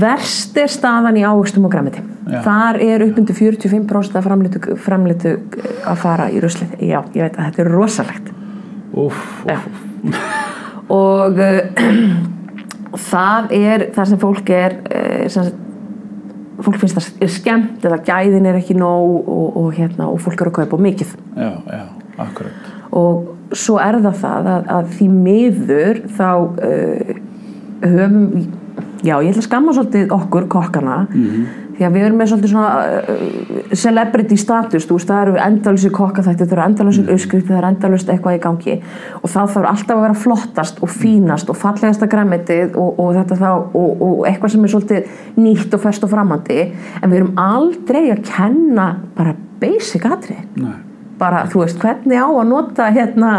verst 0.00 0.56
er 0.60 0.72
staðan 0.72 1.20
í 1.20 1.24
ávöxtum 1.28 1.68
og 1.68 1.74
græmiti. 1.74 2.02
Þar 2.30 2.80
er 2.84 3.04
upp 3.04 3.20
undir 3.20 3.36
45% 3.36 4.18
af 4.18 4.26
framleitu, 4.26 4.76
framleitu 4.80 5.36
að 5.84 6.00
fara 6.00 6.30
í 6.32 6.40
ruslið. 6.42 6.74
Já, 6.80 7.00
ég 7.14 7.26
veit 7.26 7.36
að 7.38 7.48
þetta 7.50 7.64
er 7.64 7.72
rosalegt. 7.74 8.34
Úf, 9.00 9.18
Já. 9.46 9.58
og 10.90 11.38
uh, 11.38 11.60
það 13.12 13.52
er 13.60 13.90
það 13.94 14.08
sem 14.10 14.22
fólk 14.22 14.54
er 14.54 14.80
uh, 14.88 15.26
sem 15.28 15.50
sagt, 15.50 15.66
fólk 16.64 16.78
finnst 16.80 16.98
það 16.98 17.24
er 17.26 17.32
skemmt 17.34 17.84
eða 17.88 18.00
gæðin 18.06 18.48
er 18.50 18.60
ekki 18.60 18.76
nóg 18.78 19.28
og, 19.30 19.56
og, 19.60 19.68
hérna, 19.76 20.08
og 20.10 20.20
fólk 20.24 20.44
er 20.44 20.50
að 20.52 20.56
kaupa 20.60 20.80
mikið. 20.80 21.16
Já, 21.36 21.50
já, 21.70 21.84
akkurat. 22.26 22.70
Og 22.96 23.56
svo 23.56 23.78
er 23.82 24.00
það 24.04 24.22
það 24.22 24.50
að, 24.54 24.70
að 24.76 24.94
því 24.96 25.10
miður 25.14 26.02
þá 26.16 26.28
uh, 26.68 27.12
höfum 27.84 28.24
já, 29.04 29.14
ég 29.16 29.30
ætla 29.30 29.40
að 29.40 29.48
skamma 29.48 29.74
svolítið 29.76 30.14
okkur 30.14 30.46
kokkana 30.52 31.00
því 31.80 31.86
að 31.88 31.94
við 31.96 32.06
erum 32.06 32.18
með 32.20 32.30
svolítið 32.30 32.52
svona 32.52 32.72
uh, 32.76 33.74
celebrity 33.80 34.36
status, 34.40 34.86
þú 34.88 34.98
veist, 34.98 35.08
það 35.08 35.22
eru 35.24 35.38
endalösi 35.46 35.92
kokkaþætti, 35.96 36.44
það 36.44 36.56
eru 36.58 36.64
endalösi 36.66 37.02
mm. 37.02 37.12
uppskrifti 37.14 37.48
það 37.48 37.60
eru 37.62 37.70
endalösi 37.70 38.12
eitthvað 38.12 38.36
í 38.36 38.42
gangi 38.44 38.76
og 39.20 39.32
það 39.32 39.54
þarf 39.54 39.70
alltaf 39.72 39.94
að 39.96 40.04
vera 40.04 40.18
flottast 40.26 40.84
og 40.84 40.92
fínast 40.92 41.52
og 41.52 41.58
fallegasta 41.60 42.10
græmitið 42.12 42.76
og, 42.76 43.00
og 43.00 43.16
þetta 43.16 43.40
þá 43.40 43.48
og, 43.56 44.04
og 44.04 44.22
eitthvað 44.28 44.54
sem 44.54 44.68
er 44.68 44.74
svolítið 44.74 45.40
nýtt 45.40 45.78
og 45.78 45.84
fest 45.86 46.04
og 46.04 46.12
framandi 46.12 46.60
en 46.68 47.08
við 47.08 47.18
erum 47.22 47.40
aldrei 47.40 48.04
að 48.10 48.24
kenna 48.28 48.90
bara 49.16 49.34
basic 49.60 50.04
atrið 50.08 50.44
bara, 51.20 51.44
þú 51.52 51.64
veist, 51.64 51.80
hvernig 51.80 52.16
á 52.20 52.28
að 52.28 52.46
nota 52.48 52.88
hérna, 52.94 53.32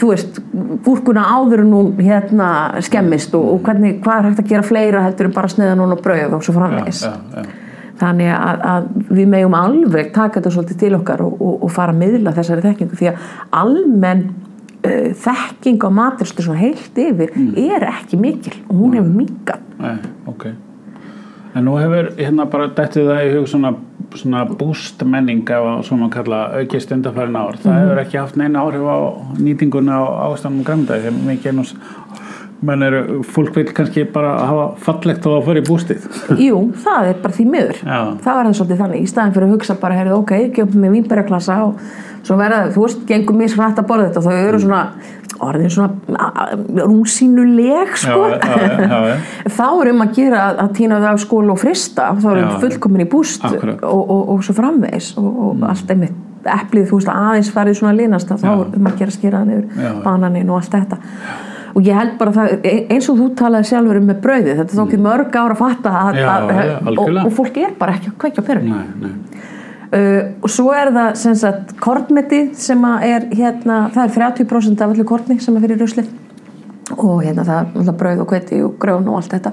þú 0.00 0.10
veist 0.10 0.40
gúrkuna 0.86 1.26
áður 1.30 1.64
hún 1.66 1.92
hérna 2.02 2.48
skemmist 2.84 3.34
og, 3.38 3.52
og 3.54 3.66
hvernig, 3.66 4.00
hvað 4.04 4.20
er 4.20 4.30
hægt 4.30 4.42
að 4.42 4.50
gera 4.50 4.66
fleira 4.66 5.04
heldur 5.06 5.30
en 5.30 5.36
bara 5.36 5.52
sneiða 5.52 5.76
núna 5.78 5.98
brauð 6.00 6.38
og 6.38 6.46
svo 6.46 6.56
framvegis 6.56 7.04
já, 7.06 7.12
já. 7.36 7.44
Þannig 8.00 8.32
að, 8.34 8.64
að 8.72 8.88
við 9.18 9.28
megum 9.34 9.58
alveg 9.58 10.10
taka 10.14 10.40
þetta 10.40 10.54
svolítið 10.56 10.80
til 10.82 10.94
okkar 10.98 11.22
og, 11.24 11.36
og, 11.38 11.60
og 11.66 11.74
fara 11.74 11.94
að 11.94 12.00
miðla 12.02 12.34
þessari 12.36 12.66
þekkingu. 12.68 12.98
Því 13.00 13.10
að 13.12 13.28
almenn 13.60 14.24
uh, 14.30 15.10
þekking 15.24 15.86
á 15.86 15.90
maturstu 16.00 16.46
svona 16.46 16.62
heilt 16.62 17.02
yfir 17.04 17.34
er 17.64 17.88
ekki 17.92 18.20
mikil 18.20 18.56
og 18.68 18.78
hún 18.82 18.98
hefur 18.98 19.14
minkað 19.22 19.64
Nei, 19.84 19.96
ok. 20.30 20.46
En 21.54 21.66
nú 21.68 21.76
hefur 21.78 22.10
hérna 22.18 22.46
bara 22.50 22.70
dættið 22.74 23.10
það 23.10 23.24
í 23.24 23.32
hug 23.36 23.48
svona, 23.50 23.70
svona 24.18 24.42
boost 24.50 25.02
menning 25.06 25.44
ef 25.54 25.86
svona 25.86 26.08
kalla 26.10 26.40
aukist 26.58 26.90
undarfærin 26.94 27.38
ár. 27.38 27.58
Það 27.62 27.78
hefur 27.82 28.00
ekki 28.02 28.18
haft 28.18 28.38
neina 28.40 28.64
áhrif 28.64 28.86
á 28.90 28.98
nýtinguna 29.38 30.00
á 30.02 30.04
ástæðanum 30.32 30.64
græmdæði 30.66 31.04
þegar 31.06 31.20
mikið 31.28 31.52
ennús 31.52 31.74
menn 32.64 32.86
eru, 32.86 33.20
fólk 33.34 33.58
vil 33.58 33.66
kannski 33.76 34.06
bara 34.14 34.36
hafa 34.48 34.66
fallegt 34.86 35.26
og 35.28 35.38
að 35.38 35.48
fara 35.48 35.62
í 35.62 35.66
bústið. 35.68 36.08
Jú, 36.40 36.60
það 36.84 37.10
er 37.10 37.20
bara 37.24 37.36
því 37.38 37.46
miður. 37.50 37.82
Já. 37.82 37.98
það 38.24 38.38
var 38.38 38.48
það 38.48 38.56
svolítið 38.60 38.82
þannig, 38.84 39.02
í 39.04 39.10
staðin 39.10 39.36
fyrir 39.36 39.48
að 39.48 39.54
hugsa 39.56 39.78
bara 39.82 40.00
heyrðu, 40.00 40.20
ok, 40.22 40.34
gefum 40.56 40.84
með 40.84 40.96
vínberjaklassa 40.98 41.58
og 41.66 41.84
svo 42.24 42.38
verða, 42.40 42.62
þú 42.72 42.86
veist, 42.86 43.04
gengum 43.08 43.40
mér 43.40 43.54
hrætt 43.58 43.82
að 43.82 43.88
borða 43.90 44.08
þetta 44.08 44.22
og 44.22 44.28
þau 44.30 44.48
eru 44.48 44.62
svona 44.62 44.82
orðin 45.44 45.72
svona 45.74 46.86
rúsinuleg 46.86 47.96
sko. 48.00 48.28
Já, 48.30 48.36
já, 48.38 48.58
já, 48.60 48.84
já, 48.88 49.00
já. 49.10 49.16
þá 49.58 49.66
er 49.68 49.90
um 49.92 50.04
að 50.04 50.12
gera 50.18 50.44
að, 50.52 50.68
týna 50.78 51.00
það 51.00 51.08
af 51.10 51.24
skóla 51.24 51.54
og 51.54 51.60
frista. 51.60 52.10
Þá 52.20 52.28
erum 52.30 52.44
Já. 52.44 52.50
við 52.52 52.66
fullkomin 52.66 53.04
í 53.04 53.08
búst 53.10 53.48
og, 53.48 53.64
og, 53.90 54.14
og, 54.20 54.44
svo 54.46 54.56
framvegis. 54.56 55.10
Og, 55.20 55.40
og 55.48 55.66
allt 55.68 55.90
einmitt 55.94 56.22
eplið, 56.44 56.86
þú 56.90 57.00
veist, 57.00 57.10
aðeins 57.10 57.50
farið 57.54 57.78
svona 57.80 57.96
linast 57.96 58.30
þá 58.30 58.46
er 58.50 58.78
um 58.78 58.88
að 58.90 58.98
gera 59.00 59.14
skýraðan 59.14 59.52
Já, 59.52 59.58
yfir 59.58 59.84
já. 59.86 59.92
bananin 60.04 60.50
og 60.52 60.60
allt 60.60 60.74
þetta 60.76 60.98
og 61.74 61.82
ég 61.82 61.98
held 61.98 62.16
bara 62.20 62.34
það, 62.34 62.52
e- 62.62 62.82
eins 62.94 63.08
og 63.10 63.18
þú 63.18 63.28
talaði 63.38 63.70
sjálfur 63.70 64.00
um 64.00 64.10
með 64.10 64.20
brauðið, 64.24 64.58
þetta 64.60 64.78
tók 64.78 64.94
í 64.94 65.00
mörg 65.04 65.38
ára 65.38 65.54
að 65.56 65.62
fatta 65.62 65.94
að, 66.00 66.18
Já, 66.20 66.26
að, 66.34 66.52
já, 66.54 66.74
og, 66.92 67.16
og 67.24 67.32
fólk 67.34 67.58
er 67.62 67.72
bara 67.78 67.96
ekki 67.98 68.12
að 68.12 68.18
kveikja 68.24 68.46
perunni. 68.46 68.82
Nei, 68.82 69.08
nei. 69.08 69.40
Uh, 69.94 70.20
og 70.42 70.50
svo 70.50 70.72
er 70.74 70.90
það 70.90 71.16
sem 71.20 71.34
sagt 71.38 71.74
kornmetið 71.82 72.54
sem 72.58 72.86
er 73.06 73.28
hérna, 73.30 73.84
það 73.94 74.04
er 74.04 74.14
30% 74.18 74.80
af 74.82 74.94
allir 74.94 75.06
korni 75.06 75.36
sem 75.42 75.54
er 75.54 75.66
fyrir 75.66 75.82
ruslið. 75.82 76.08
Og 76.94 77.20
hérna 77.24 77.44
það 77.46 77.76
er 77.80 77.98
brauð 78.00 78.24
og 78.24 78.30
kveti 78.32 78.58
og 78.64 78.74
grjón 78.82 79.06
og 79.08 79.20
allt 79.20 79.36
þetta. 79.36 79.52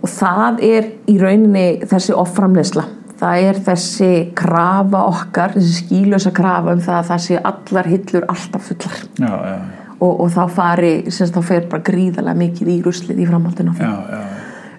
Og 0.00 0.10
það 0.12 0.64
er 0.66 0.88
í 1.08 1.14
rauninni 1.22 1.68
þessi 1.88 2.16
offramleysla 2.18 2.84
það 3.20 3.46
er 3.50 3.60
þessi 3.66 4.10
krafa 4.38 5.02
okkar 5.10 5.54
þessi 5.56 5.84
skýlösa 5.84 6.32
krafa 6.36 6.74
um 6.76 6.82
það 6.84 6.98
að 6.98 7.08
það 7.10 7.22
sé 7.26 7.40
allar 7.52 7.90
hillur 7.92 8.26
alltaf 8.32 8.68
fullar. 8.70 8.98
Já, 9.20 9.28
já, 9.28 9.54
já, 9.54 9.79
og, 10.00 10.20
og 10.24 10.30
þá 10.32 10.42
fari, 10.52 10.92
sem 11.08 11.28
sagt, 11.28 11.36
þá 11.36 11.48
fer 11.50 11.66
bara 11.70 11.84
gríðarlega 11.86 12.40
mikið 12.40 12.72
í 12.72 12.76
ruslið 12.84 13.20
í 13.20 13.28
framhaldinu 13.28 13.74
já, 13.78 13.90
já, 14.10 14.20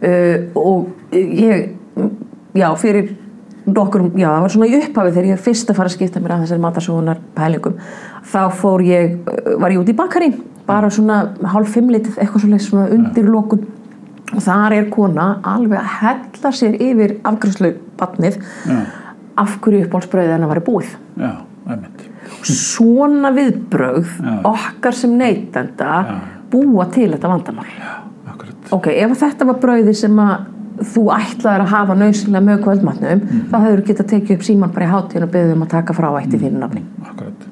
uh, 0.10 0.62
og 0.62 1.14
ég 1.14 1.68
já, 2.58 2.68
fyrir 2.82 3.12
nokkur, 3.66 4.08
já, 4.18 4.28
það 4.28 4.46
var 4.46 4.56
svona 4.56 4.70
í 4.70 4.78
upphafi 4.80 5.14
þegar 5.14 5.30
ég 5.30 5.44
fyrst 5.46 5.70
að 5.70 5.82
fara 5.82 5.92
að 5.92 5.98
skipta 5.98 6.24
mér 6.24 6.36
af 6.36 6.46
þessari 6.46 6.66
matarsóðunar 6.66 7.22
pælingum, 7.38 7.78
þá 8.34 8.42
fór 8.62 8.86
ég 8.88 9.20
uh, 9.20 9.54
var 9.62 9.76
ég 9.76 9.84
út 9.84 9.94
í 9.94 9.98
bakari, 9.98 10.32
bara 10.68 10.90
svona 10.94 11.22
hálf 11.54 11.76
fimmlitið, 11.76 12.18
eitthvað 12.18 12.48
svona, 12.48 12.62
svona 12.64 12.90
undir 12.96 13.30
lokun. 13.30 13.68
Og 14.32 14.40
þar 14.40 14.78
er 14.78 14.86
kona 14.88 15.26
alveg 15.44 15.76
að 15.82 15.90
hella 16.00 16.52
sér 16.56 16.78
yfir 16.80 17.18
afgrúslu 17.28 17.74
batnið 18.00 18.38
af 19.42 19.58
hverju 19.60 19.90
uppbólsbröðið 19.90 20.38
hennar 20.38 20.54
var 20.54 20.64
búið. 20.64 20.94
Já, 21.20 21.34
einmitt 21.68 22.11
svona 22.48 23.32
viðbrögð 23.36 24.14
Já. 24.22 24.34
okkar 24.52 24.98
sem 24.98 25.14
neytenda 25.18 25.92
búa 26.52 26.88
til 26.92 27.10
þetta 27.14 27.32
vandamál. 27.32 27.68
Ok, 28.72 28.88
ef 28.94 29.16
þetta 29.20 29.48
var 29.50 29.60
brauði 29.62 29.94
sem 29.98 30.20
að 30.22 30.48
þú 30.92 31.04
ætlaðir 31.14 31.66
að 31.66 31.74
hafa 31.74 31.96
nöðsynlega 32.00 32.46
með 32.46 32.62
kvöldmatnum, 32.66 33.24
þá 33.52 33.58
hefur 33.66 33.82
getað 33.90 34.12
tekið 34.14 34.38
upp 34.38 34.46
síman 34.48 34.72
bara 34.74 34.88
í 34.88 34.92
hátíðin 34.92 35.26
og 35.28 35.34
beðið 35.34 35.56
um 35.56 35.66
að 35.66 35.74
taka 35.76 35.96
frá 35.98 36.08
ætti 36.22 36.40
þínu 36.42 36.62
nafni. 36.62 36.84
Akkurat. 37.06 37.44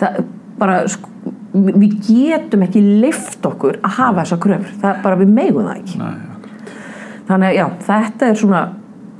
Það 0.00 0.22
bara, 0.58 0.78
sko, 0.90 1.12
við 1.52 1.98
getum 2.08 2.64
ekki 2.66 2.82
lift 3.04 3.46
okkur 3.46 3.78
að 3.82 3.98
hafa 4.00 4.24
þessa 4.24 4.40
kröfur, 4.46 4.72
það 4.82 5.04
bara 5.04 5.20
við 5.20 5.36
megum 5.36 5.68
það 5.68 5.76
ekki. 5.82 6.00
Nei, 6.00 6.32
Þannig 7.26 7.48
að 7.48 7.56
já, 7.56 7.64
þetta 7.88 8.26
er 8.30 8.36
svona 8.38 8.60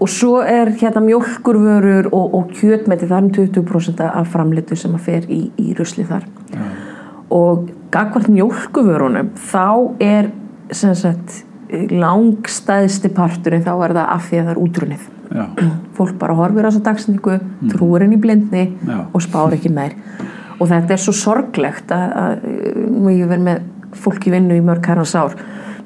og 0.00 0.10
svo 0.12 0.40
er 0.44 0.74
hérna 0.76 1.00
mjólkurvörur 1.04 2.10
og, 2.12 2.34
og 2.36 2.50
kjötmeti, 2.58 3.08
það 3.08 3.16
er 3.16 3.24
um 3.24 3.30
20% 3.38 4.04
af 4.06 4.28
framlitu 4.32 4.76
sem 4.76 4.94
að 4.96 5.06
fer 5.08 5.28
í, 5.32 5.40
í 5.56 5.72
rusli 5.78 6.04
þar. 6.08 6.26
Já, 6.52 6.66
og 7.32 7.70
gagvart 7.90 8.28
mjólkuvörunum 8.30 9.32
þá 9.48 9.66
er 10.02 10.30
sagt 10.70 11.42
langstæðsti 11.90 13.10
parturinn 13.14 13.64
þá 13.66 13.72
er 13.74 13.94
það 13.96 14.10
af 14.14 14.26
því 14.28 14.38
að 14.38 14.48
það 14.48 14.52
er 14.52 14.62
útrunnið. 14.62 15.06
Já, 15.26 15.44
fólk 15.96 16.18
bara 16.20 16.36
horfir 16.38 16.66
á 16.66 16.70
þessa 16.70 16.84
dagsningu 16.86 17.38
trúir 17.72 18.04
henni 18.04 18.18
í 18.18 18.22
blindni 18.22 18.66
Já. 18.86 18.98
og 19.10 19.24
spár 19.24 19.56
ekki 19.56 19.72
meir. 19.74 19.96
Og 20.56 20.70
þetta 20.70 20.94
er 20.94 21.02
svo 21.02 21.12
sorglegt 21.16 21.90
að, 21.92 22.12
að 22.16 22.46
nú 22.92 23.12
ég 23.12 23.28
verið 23.28 23.48
með 23.48 23.64
fólk 23.96 24.28
í 24.28 24.32
vinnu 24.32 24.56
í 24.56 24.64
mörg 24.64 24.86
herrans 24.88 25.16
ár 25.18 25.34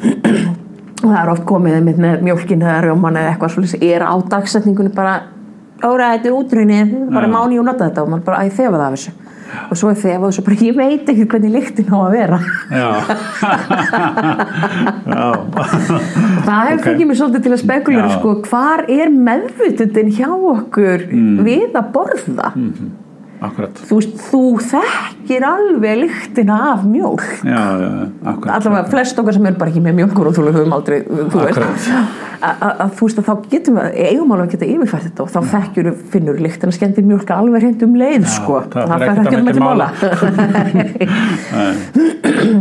og 1.01 1.09
það 1.11 1.21
er 1.23 1.31
oft 1.33 1.45
komið 1.49 1.91
með 1.91 2.23
mjólkin 2.27 2.63
eða 2.63 2.81
rjóman 2.85 3.17
eða 3.21 3.31
eitthvað 3.35 3.55
svolítið 3.57 3.81
er 3.91 4.03
á 4.05 4.15
dagsetningunni 4.35 4.93
bara 4.95 5.15
óra 5.81 6.11
þetta 6.15 6.29
er 6.29 6.35
útrunnið, 6.37 6.91
bara 7.15 7.27
Já. 7.29 7.33
máni 7.33 7.57
og 7.61 7.65
nota 7.71 7.87
þetta. 7.89 8.03
Og 8.05 8.09
maður 8.13 8.25
bara 8.27 8.41
æði 8.45 8.57
þefa 8.59 8.77
það 8.77 8.87
af 8.87 8.93
þessu. 8.99 9.13
Og 9.71 9.79
svo 9.81 9.89
er 9.91 9.97
þefa 9.99 10.25
og 10.29 10.35
svo 10.37 10.43
bara 10.47 10.57
ég 10.63 10.77
veit 10.79 11.09
ekki 11.11 11.25
hvernig 11.33 11.55
lyktin 11.57 11.89
á 11.91 11.99
að 11.99 12.13
vera. 12.15 12.39
Já. 12.71 12.89
Það 16.47 16.61
hefur 16.67 16.79
Ok. 16.79 16.85
fengið 16.85 17.07
mér 17.09 17.19
svolítið 17.19 17.43
til 17.47 17.53
að 17.55 17.63
spekulera 17.65 18.11
sko, 18.15 18.35
hvar 18.47 18.85
er 18.89 19.11
meðvutundin 19.15 20.13
hjá 20.15 20.29
okkur 20.31 21.07
við 21.47 21.77
að 21.81 21.91
borða 21.97 22.53
akkurat. 23.47 23.83
Þú 23.89 23.95
veist, 23.99 24.13
þú 24.29 24.43
þekkir 24.71 25.43
alveg 25.49 25.95
lyktina 26.05 26.57
af 26.71 26.81
mjólk. 26.89 27.27
Já, 27.45 27.63
já, 27.81 27.91
akkurat 28.33 28.53
allavega 28.57 28.85
flest 28.95 29.21
okkar 29.23 29.35
sem 29.37 29.47
er 29.51 29.57
bara 29.61 29.71
ekki 29.73 29.85
með 29.85 29.95
mjölkur 30.01 30.31
og 30.31 30.35
þú 30.37 30.43
höfum 30.51 30.77
aldrei, 30.77 30.99
þú 31.07 31.39
veist. 31.45 31.61
Akkurat. 31.61 31.79
að 32.41 32.55
að 32.71 32.91
þú 32.97 33.03
veist 33.07 33.19
að 33.21 33.27
þá 33.29 33.35
getum 33.53 33.75
við 33.77 33.87
eigum 34.09 34.31
alveg 34.35 34.47
að 34.47 34.53
geta 34.55 34.71
yfirfært 34.75 35.07
þetta 35.11 35.23
og 35.25 35.31
þá 35.31 35.41
þekkjur 35.55 35.87
finnur 36.13 36.37
lyktina 36.41 36.73
skemmtir 36.77 37.05
mjölk 37.05 37.29
alveg 37.37 37.61
hreint 37.67 37.83
um 37.85 37.95
leið 38.01 38.25
sko, 38.33 38.55
það 38.73 38.89
á 38.89 38.97
ekkert 38.97 39.27
milli 39.29 39.45
milli 39.51 39.61
mála. 39.61 39.87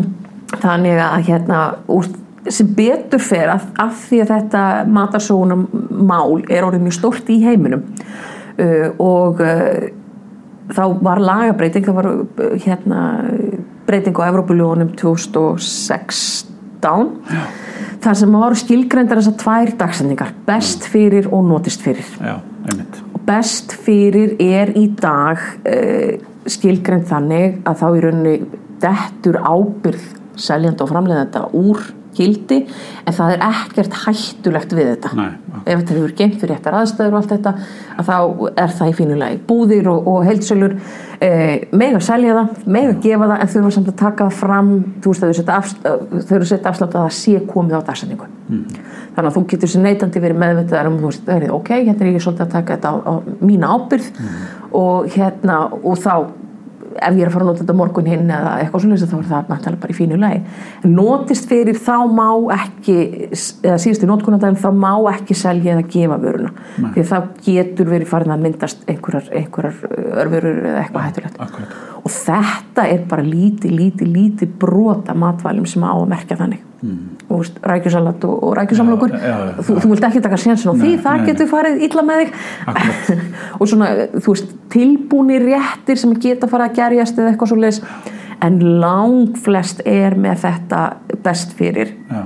þannig 0.58 0.98
að 1.04 1.28
hérna 1.30 1.60
úr, 1.92 2.10
sem 2.50 2.70
betur 2.76 3.22
fer 3.22 3.52
að, 3.54 3.70
að 3.82 3.96
því 4.06 4.22
að 4.24 4.34
þetta 4.34 4.64
matarsónum 4.98 5.68
mál 6.10 6.40
er 6.50 6.66
orðið 6.66 6.86
mjög 6.88 6.98
stórt 6.98 7.32
í 7.32 7.40
heiminum 7.44 7.86
uh, 8.58 8.88
og 9.04 9.44
uh, 9.44 9.90
þá 10.76 10.84
var 11.04 11.20
lagabreiting 11.24 11.86
það 11.88 11.98
var 12.00 12.08
hérna 12.66 13.00
breyting 13.90 14.16
á 14.22 14.30
Evrópuljónum 14.30 14.90
2016 15.00 17.10
þar 18.00 18.16
sem 18.22 18.38
voru 18.38 18.56
skilgrendar 18.60 19.20
þessar 19.20 19.38
tvær 19.42 19.70
dagsendingar 19.80 20.32
best 20.48 20.82
fyrir 20.90 21.26
og 21.34 21.42
notist 21.50 21.82
fyrir. 21.84 22.08
Já, 22.22 22.36
og 23.14 23.20
best 23.28 23.68
fyrir 23.86 24.30
er 24.40 24.68
í 24.78 24.86
dag 25.00 25.38
uh, 25.66 26.14
skilgrend 26.50 27.06
þannig 27.10 27.48
að 27.68 27.76
þá 27.82 27.88
í 27.90 28.00
rauninni 28.06 28.36
dettur 28.80 29.38
ábyrð 29.44 30.06
seljandi 30.40 30.84
og 30.86 30.90
framleiðenda 30.94 31.42
úr 31.58 31.80
gildi 32.20 32.60
en 33.06 33.16
það 33.16 33.36
er 33.36 33.46
ekkert 33.50 34.00
hættulegt 34.04 34.76
við 34.78 34.92
þetta. 34.94 35.12
Nei, 35.18 35.30
ef 35.64 35.82
þetta 35.82 35.98
hefur 35.98 36.16
geimt 36.20 36.40
fyrir 36.42 36.56
réttar 36.56 36.80
aðstæður 36.80 37.16
og 37.16 37.22
allt 37.22 37.34
þetta 37.36 37.54
að 38.00 38.10
þá 38.10 38.18
er 38.64 38.76
það 38.80 38.92
í 38.92 38.98
fínulegi 39.00 39.40
búðir 39.50 39.90
og, 39.92 40.10
og 40.14 40.28
heilsölur 40.28 40.76
eh, 41.24 41.68
meg 41.72 41.98
að 41.98 42.06
selja 42.10 42.36
það, 42.38 42.66
meg 42.78 42.90
að 42.92 43.00
gefa 43.08 43.30
það 43.32 43.46
en 43.46 43.54
þurfa 43.56 43.74
samt 43.78 43.92
að 43.94 43.98
taka 44.04 44.28
það 44.28 44.40
fram 44.44 44.74
þú 45.04 45.14
veist 45.14 45.26
að 45.26 45.40
þau 45.40 46.22
þau 46.30 46.36
eru 46.38 46.50
setja 46.50 46.74
afslátt 46.74 46.96
að 46.96 47.08
það 47.08 47.18
sé 47.20 47.44
komið 47.50 47.80
á 47.80 47.82
dagsendingu 47.90 48.30
þannig 48.50 49.30
að 49.30 49.36
þú 49.38 49.46
getur 49.54 49.74
sem 49.74 49.86
neytandi 49.86 50.22
verið 50.24 50.42
meðvitaðar 50.44 50.90
um 50.90 51.00
þú 51.00 51.12
veist, 51.12 51.32
er 51.34 51.48
ok, 51.54 51.72
hérna 51.76 52.06
er 52.06 52.12
ég 52.14 52.24
svolítið 52.24 52.46
að 52.46 52.54
taka 52.56 52.78
þetta 52.78 52.94
á, 52.94 52.96
á 53.04 53.14
mína 53.46 53.74
ábyrð 53.76 54.22
og 54.80 55.10
hérna 55.16 55.60
og 55.80 56.00
þá 56.00 56.14
ef 57.00 57.18
ég 57.18 57.24
er 57.24 57.30
að 57.30 57.36
fara 57.36 57.46
að 57.46 57.50
nota 57.52 57.64
þetta 57.64 57.76
morgun 57.80 58.10
hinn 58.10 58.32
eða 58.34 58.54
eitthvað 58.64 58.84
svona 58.84 59.00
þá 59.00 59.16
er 59.18 59.28
það 59.30 59.52
náttúrulega 59.54 59.82
bara 59.84 59.94
í 59.94 59.98
fínu 59.98 60.20
lagi. 60.20 60.42
En 60.84 60.96
notist 60.98 61.50
fyrir 61.50 61.80
þá 61.80 61.96
má 62.20 62.28
ekki 62.56 62.98
eða 63.64 63.78
síðustu 63.84 64.10
notkunardaginn 64.10 64.60
þá 64.60 64.70
má 64.76 64.92
ekki 65.14 65.38
selja 65.38 65.76
eða 65.76 65.86
gefa 65.96 66.20
vöruna. 66.22 66.54
Nei. 66.80 66.92
því 66.96 67.06
þá 67.10 67.18
getur 67.46 67.92
verið 67.94 68.12
farin 68.12 68.36
að 68.36 68.46
myndast 68.46 68.84
einhverjar, 68.90 69.30
einhverjar 69.42 69.80
örvörur 70.26 70.62
eða 70.64 70.84
eitthvað 70.84 71.08
hættulegt. 71.08 71.40
Og 72.00 72.09
þetta 72.30 72.86
er 72.94 73.06
bara 73.10 73.26
lítið, 73.26 73.76
lítið, 73.76 74.12
lítið 74.16 74.58
brota 74.62 75.16
matvælum 75.18 75.68
sem 75.70 75.84
á 75.84 75.94
að 75.94 76.10
merkja 76.14 76.40
þannig. 76.40 76.66
Mm. 76.80 77.00
og 77.36 77.44
rækjusalat 77.68 78.24
og, 78.24 78.36
og 78.48 78.54
rækjusamlokur 78.56 79.12
Já, 79.12 79.20
já, 79.20 79.40
já, 79.50 79.64
þú, 79.68 79.74
þú 79.84 79.90
vilt 79.92 80.06
ekki 80.08 80.22
taka 80.24 80.38
sénsinn 80.40 80.72
á 80.72 80.76
því, 80.80 80.92
það 81.04 81.26
getur 81.28 81.50
farið 81.52 81.82
illa 81.90 82.04
með 82.08 82.22
þig. 82.22 82.38
Og 83.60 83.68
svona, 83.68 83.90
þú 84.16 84.36
veist, 84.36 84.54
tilbúni 84.72 85.42
réttir 85.44 86.00
sem 86.00 86.14
geta 86.24 86.48
farið 86.48 86.70
að 86.70 86.78
gerjast 86.80 87.20
eða 87.20 87.34
eitthvað 87.34 87.52
svo 87.52 87.60
leis 87.60 87.82
en 88.48 88.62
lang 88.80 89.36
flest 89.44 89.84
er 89.84 90.16
með 90.16 90.46
þetta 90.46 90.84
best 91.26 91.52
fyrir. 91.60 91.92
Já, 92.08 92.22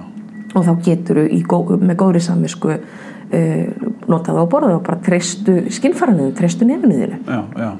og 0.53 0.67
þá 0.67 0.73
getur 0.85 1.23
þú 1.25 1.79
með 1.81 1.97
góðri 2.03 2.21
samvisku 2.23 2.75
uh, 2.75 3.87
notaðu 4.09 4.45
á 4.45 4.51
borðu 4.51 4.77
og 4.77 4.85
bara 4.85 5.01
treystu 5.03 5.63
skinnfaranuðu, 5.73 6.35
treystu 6.37 6.67
nefnuðinu 6.69 7.19
já, 7.25 7.41
já 7.57 7.71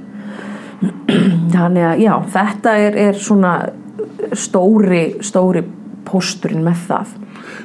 þannig 1.54 1.88
að 1.89 2.04
já, 2.04 2.13
þetta 2.36 2.76
er, 2.88 3.00
er 3.10 3.19
svona 3.19 3.54
stóri, 4.38 5.04
stóri 5.26 5.63
pósturinn 6.08 6.65
með 6.65 6.88
það 6.89 7.19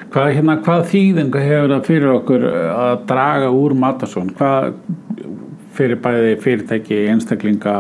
Hvað, 0.08 0.30
hérna, 0.38 0.54
hvað 0.64 0.86
þýðingu 0.88 1.40
hefur 1.44 1.72
það 1.74 1.82
fyrir 1.84 2.10
okkur 2.14 2.44
að 2.48 2.92
draga 3.10 3.50
úr 3.52 3.74
matasón? 3.76 4.30
Hvað 4.38 4.70
fyrir 5.76 6.00
bæði 6.02 6.30
fyrirtæki, 6.42 7.00
einstaklinga, 7.12 7.74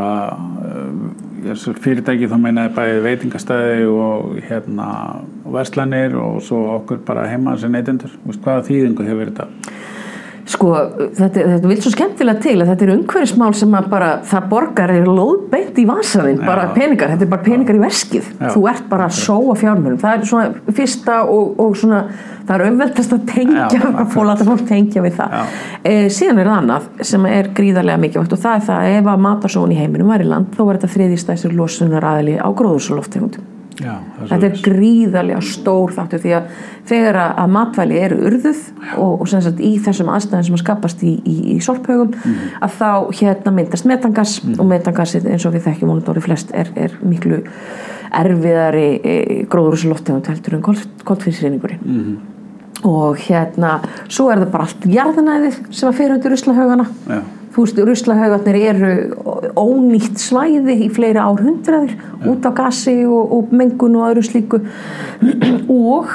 uh, 0.68 1.72
fyrirtæki 1.82 2.28
þá 2.28 2.36
meinaði 2.42 2.74
bæði 2.76 2.98
veitingastæði 3.06 3.88
og 3.90 4.36
hérna 4.44 4.88
verslanir 5.48 6.18
og 6.20 6.42
svo 6.44 6.60
okkur 6.76 7.00
bara 7.08 7.26
heima 7.30 7.56
sem 7.58 7.72
neytendur? 7.72 8.12
Hvaða 8.28 8.66
þýðingu 8.68 9.08
hefur 9.08 9.32
þetta? 9.32 9.48
Sko, 10.48 10.72
þetta, 11.18 11.44
þetta 11.52 11.70
vil 11.70 11.78
svo 11.82 11.92
skemmtilega 11.92 12.42
til 12.44 12.54
að 12.62 12.70
þetta 12.72 12.86
er 12.86 12.92
umhverfismál 12.94 13.50
sem 13.56 13.76
að 13.76 13.90
bara 13.92 14.08
það 14.28 14.48
borgar 14.52 14.92
er 14.94 15.08
lóðbeint 15.08 15.78
í 15.80 15.84
vasaðinn 15.88 16.40
bara 16.44 16.70
peningar, 16.76 17.12
þetta 17.12 17.26
er 17.26 17.32
bara 17.34 17.46
peningar 17.46 17.78
í 17.78 17.82
veskið 17.82 18.30
Já. 18.38 18.48
þú 18.54 18.64
ert 18.72 18.88
bara 18.90 19.08
að 19.08 19.18
sóa 19.18 19.56
fjármjörnum 19.60 20.00
það 20.02 20.16
er 20.16 20.28
svona 20.32 20.74
fyrsta 20.78 21.20
og, 21.28 21.52
og 21.60 21.76
svona 21.78 22.02
það 22.48 22.54
er 22.56 22.72
umveldast 22.72 23.12
að 23.12 23.26
tengja 23.28 23.66
Já, 23.74 23.84
að 23.90 24.14
fóla 24.14 24.38
að 24.38 24.46
fólk 24.48 24.64
tengja 24.70 25.04
við 25.04 25.18
það. 25.18 25.52
E, 25.82 25.92
síðan 26.14 26.40
er 26.40 26.48
það 26.48 26.62
annað 26.62 26.88
sem 27.10 27.28
er 27.28 27.52
gríðarlega 27.58 28.02
mikilvægt 28.06 28.38
og 28.38 28.42
það 28.46 28.56
er 28.56 28.66
það 28.70 28.86
að 28.86 28.96
ef 28.96 29.12
að 29.12 29.22
matarsón 29.28 29.76
í 29.76 29.78
heiminum 29.82 30.14
var 30.14 30.24
í 30.24 30.32
land 30.32 30.56
þá 30.56 30.64
var 30.64 30.80
þetta 30.80 30.92
þriðistæstur 30.96 31.56
losunar 31.58 32.10
aðli 32.14 32.38
á 32.40 32.48
gróðursaloftegundum 32.48 33.57
Já, 33.78 33.92
Þetta 34.26 34.46
er 34.48 34.56
gríðarlega 34.64 35.40
stór 35.44 35.92
þáttu 35.94 36.18
því 36.22 36.32
að 36.34 36.62
þegar 36.88 37.18
að 37.24 37.52
matvæli 37.54 38.00
eru 38.02 38.16
urðuð 38.26 38.62
og, 38.98 39.12
og 39.12 39.28
sem 39.30 39.44
sagt 39.44 39.60
í 39.62 39.70
þessum 39.84 40.10
aðstæðum 40.14 40.46
sem 40.48 40.56
að 40.56 40.62
skapast 40.64 41.04
í, 41.06 41.12
í, 41.22 41.36
í 41.54 41.58
sorphögum 41.62 42.16
að 42.64 42.74
þá 42.80 42.90
hérna 43.20 43.54
myndast 43.54 43.86
metangas 43.88 44.38
og 44.56 44.66
metangasið 44.72 45.28
eins 45.30 45.46
og 45.46 45.54
við 45.54 45.68
þekkjum 45.68 45.92
vonandi 45.92 46.12
orðið 46.14 46.26
flest 46.26 46.50
er, 46.58 46.72
er 46.74 46.98
miklu 47.06 47.40
erfiðari 48.18 48.88
e, 48.98 49.16
gróðurúsaloftegund 49.52 50.32
heldur 50.32 50.58
en 50.58 50.66
koltfyrsreiningurinn 51.06 52.18
og 52.88 53.18
hérna 53.28 53.78
svo 54.06 54.30
er 54.32 54.42
það 54.42 54.54
bara 54.54 54.68
allt 54.68 54.86
jarðanæðið 54.90 55.60
sem 55.70 55.90
að 55.90 56.00
fyrir 56.00 56.16
undir 56.18 56.34
ruslahaugana 56.34 56.88
Veist, 57.58 57.78
ruslahaugarnir 57.82 58.56
eru 58.70 58.90
ónýtt 59.58 60.20
svæði 60.22 60.76
í 60.84 60.90
fleiri 60.94 61.18
árhundraðir 61.18 61.96
út 62.30 62.46
á 62.46 62.50
gasi 62.54 63.00
og, 63.02 63.32
og 63.34 63.54
mengun 63.54 63.96
og 63.98 64.12
öðru 64.12 64.22
slíku. 64.28 64.60
Og 65.66 66.12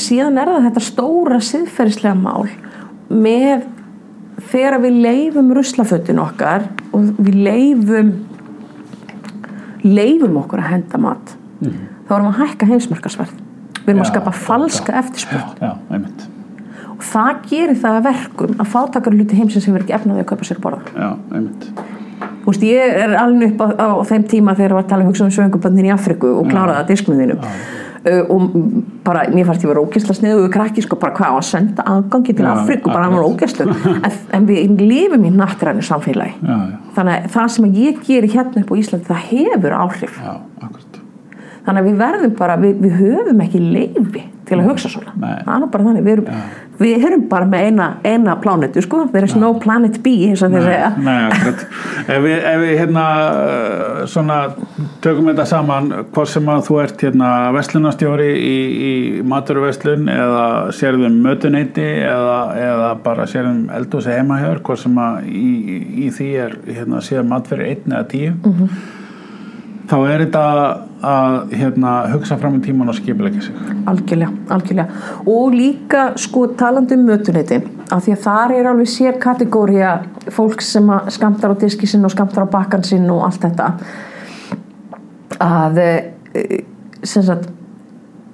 síðan 0.00 0.40
er 0.42 0.50
það 0.50 0.66
þetta 0.66 0.84
stóra 0.88 1.38
siðferðislega 1.44 2.18
mál 2.18 2.50
með 3.12 3.68
þegar 4.50 4.80
við 4.82 4.98
leifum 5.06 5.52
ruslafötin 5.54 6.20
okkar 6.22 6.66
og 6.96 7.12
við 7.22 7.38
leifum 7.46 8.12
leifum 9.82 10.36
okkur 10.42 10.62
að 10.62 10.70
henda 10.76 11.00
mat 11.02 11.32
þá 11.62 12.12
erum 12.16 12.28
við 12.28 12.32
að 12.32 12.42
hækka 12.42 12.70
heimsmarkasverð 12.70 13.32
við 13.82 13.90
erum 13.92 14.02
að 14.02 14.06
Já, 14.06 14.12
skapa 14.12 14.34
falska 14.36 14.94
einmitt. 14.98 16.26
og 16.26 16.31
það 17.08 17.42
gerir 17.50 17.80
það 17.82 17.98
að 17.98 18.06
verkum 18.08 18.54
að 18.62 18.70
fátakar 18.74 19.16
hluti 19.16 19.38
heimsins 19.38 19.68
hefur 19.68 19.84
ekki 19.84 19.96
efnaði 19.98 20.24
að 20.24 20.30
kaupa 20.32 20.48
sér 20.48 20.60
að 20.60 20.64
borða. 20.66 20.94
Já, 20.96 21.10
einmitt. 21.36 21.68
Þú 22.42 22.50
veist, 22.50 22.64
ég 22.66 22.96
er 23.04 23.14
alveg 23.18 23.52
upp 23.52 23.62
á, 23.62 23.66
á 23.82 23.88
þeim 24.08 24.26
tíma 24.30 24.56
þegar 24.58 24.76
var 24.76 24.84
að 24.84 24.90
tala 24.90 25.04
um 25.04 25.12
hugsa 25.12 25.26
um 25.26 25.32
svönguböndin 25.34 25.88
í 25.88 25.94
Afriku 25.94 26.32
og 26.40 26.50
kláraði 26.50 26.82
að 26.82 26.90
diskmiðinum 26.90 27.42
uh, 27.42 28.22
og 28.34 28.56
bara, 29.06 29.24
mér 29.30 29.46
fannst 29.48 29.64
ég 29.64 29.70
vera 29.70 29.82
ógæsla 29.82 30.16
sniðu 30.16 30.46
og 30.46 30.54
krakki 30.54 30.84
sko 30.84 30.98
bara 31.02 31.14
hvað 31.16 31.34
á 31.34 31.36
að 31.38 31.48
senda 31.48 31.86
aðgangi 31.86 32.36
til 32.38 32.46
Já, 32.46 32.52
Afriku, 32.54 32.92
bara 32.92 33.06
hann 33.06 33.16
var 33.16 33.28
ógæslu 33.28 33.68
en, 34.06 34.16
en 34.38 34.48
við 34.48 34.82
lifum 34.82 35.26
í 35.28 35.34
nattrænu 35.34 35.84
samfélagi. 35.86 36.38
Já, 36.42 36.56
já, 36.72 36.80
þannig 36.96 37.18
að 37.18 37.28
það 37.36 37.52
sem 37.56 37.68
ég 37.78 38.02
gerir 38.08 38.34
hérna 38.36 38.64
upp 38.64 38.74
á 38.74 38.80
Íslandi 38.82 39.10
það 39.10 39.28
hefur 39.30 39.78
áhrif. 39.78 40.18
Já, 40.18 40.34
akkurat. 40.62 40.91
Þannig 41.66 41.82
að 41.82 41.88
við 41.88 41.98
verðum 42.02 42.36
bara, 42.38 42.58
við, 42.60 42.78
við 42.82 43.00
höfum 43.00 43.42
ekki 43.46 43.62
leifi 43.62 44.26
til 44.48 44.58
að 44.58 44.68
hugsa 44.68 44.90
svona. 44.90 45.12
Það 45.16 45.52
er 45.54 45.68
bara 45.72 45.84
þannig, 45.86 46.04
við 46.04 46.12
erum, 46.16 46.40
við 46.80 47.04
erum 47.06 47.22
bara 47.30 47.46
með 47.48 47.66
eina, 47.68 47.86
eina 48.04 48.34
plánetu 48.42 48.82
sko, 48.84 49.04
there 49.12 49.28
is 49.28 49.34
no 49.38 49.52
planet 49.62 50.00
B 50.02 50.14
eins 50.26 50.42
og 50.42 50.52
þeir 50.52 50.66
segja. 50.66 50.88
Nei, 50.98 51.18
akkurat. 51.28 51.64
Ef 52.02 52.24
við, 52.24 52.34
ef 52.50 52.62
við 52.64 52.72
hérna 52.80 53.04
uh, 53.30 54.00
svona 54.10 54.38
tökum 55.04 55.30
þetta 55.30 55.46
saman 55.48 55.90
hvort 56.02 56.32
sem 56.32 56.50
að 56.52 56.64
þú 56.68 56.78
ert 56.82 57.06
hérna 57.06 57.30
verslunarstjóri 57.56 58.30
í, 58.34 58.56
í 58.90 58.92
maturverslun 59.32 60.10
eða 60.12 60.46
sérðum 60.76 61.20
mötuneyti 61.24 61.86
eða, 62.02 62.38
eða 62.58 62.90
bara 63.04 63.28
sérðum 63.30 63.68
eldhúsi 63.78 64.16
heimahjör 64.16 64.62
hvort 64.66 64.82
sem 64.82 64.98
að 65.02 65.30
í, 65.30 65.52
í, 66.06 66.10
því 66.12 66.32
er 66.46 66.58
hérna 66.66 67.02
séð 67.04 67.24
mat 67.30 67.50
fyrir 67.50 67.72
einn 67.72 67.94
eða 67.94 68.08
tíu 68.10 68.34
þá 69.90 69.96
er 70.08 70.24
þetta 70.26 70.46
að 71.02 71.54
hérna 71.58 71.92
hugsa 72.12 72.38
fram 72.38 72.58
í 72.58 72.62
tíman 72.64 72.90
og 72.92 72.96
skipilegja 72.98 73.46
sig. 73.46 73.62
Algjörlega, 73.90 74.30
algjörlega. 74.54 75.00
Og 75.26 75.56
líka 75.56 76.04
sko 76.20 76.46
talandi 76.58 76.98
um 76.98 77.06
mötuneyti 77.10 77.60
af 77.92 78.04
því 78.04 78.14
að 78.16 78.22
þar 78.26 78.54
er 78.58 78.70
alveg 78.70 78.90
sér 78.90 79.18
kategória 79.22 79.94
fólk 80.32 80.62
sem 80.64 80.90
að 80.94 81.10
skamtar 81.16 81.52
á 81.52 81.60
diski 81.60 81.90
sinn 81.90 82.06
og 82.06 82.14
skamtar 82.14 82.46
á 82.46 82.54
bakkan 82.54 82.86
sinn 82.86 83.10
og 83.10 83.26
allt 83.26 83.42
þetta 83.42 83.72
að 85.42 85.82
eh, 85.82 86.62
sem 87.02 87.24
sagt 87.26 87.50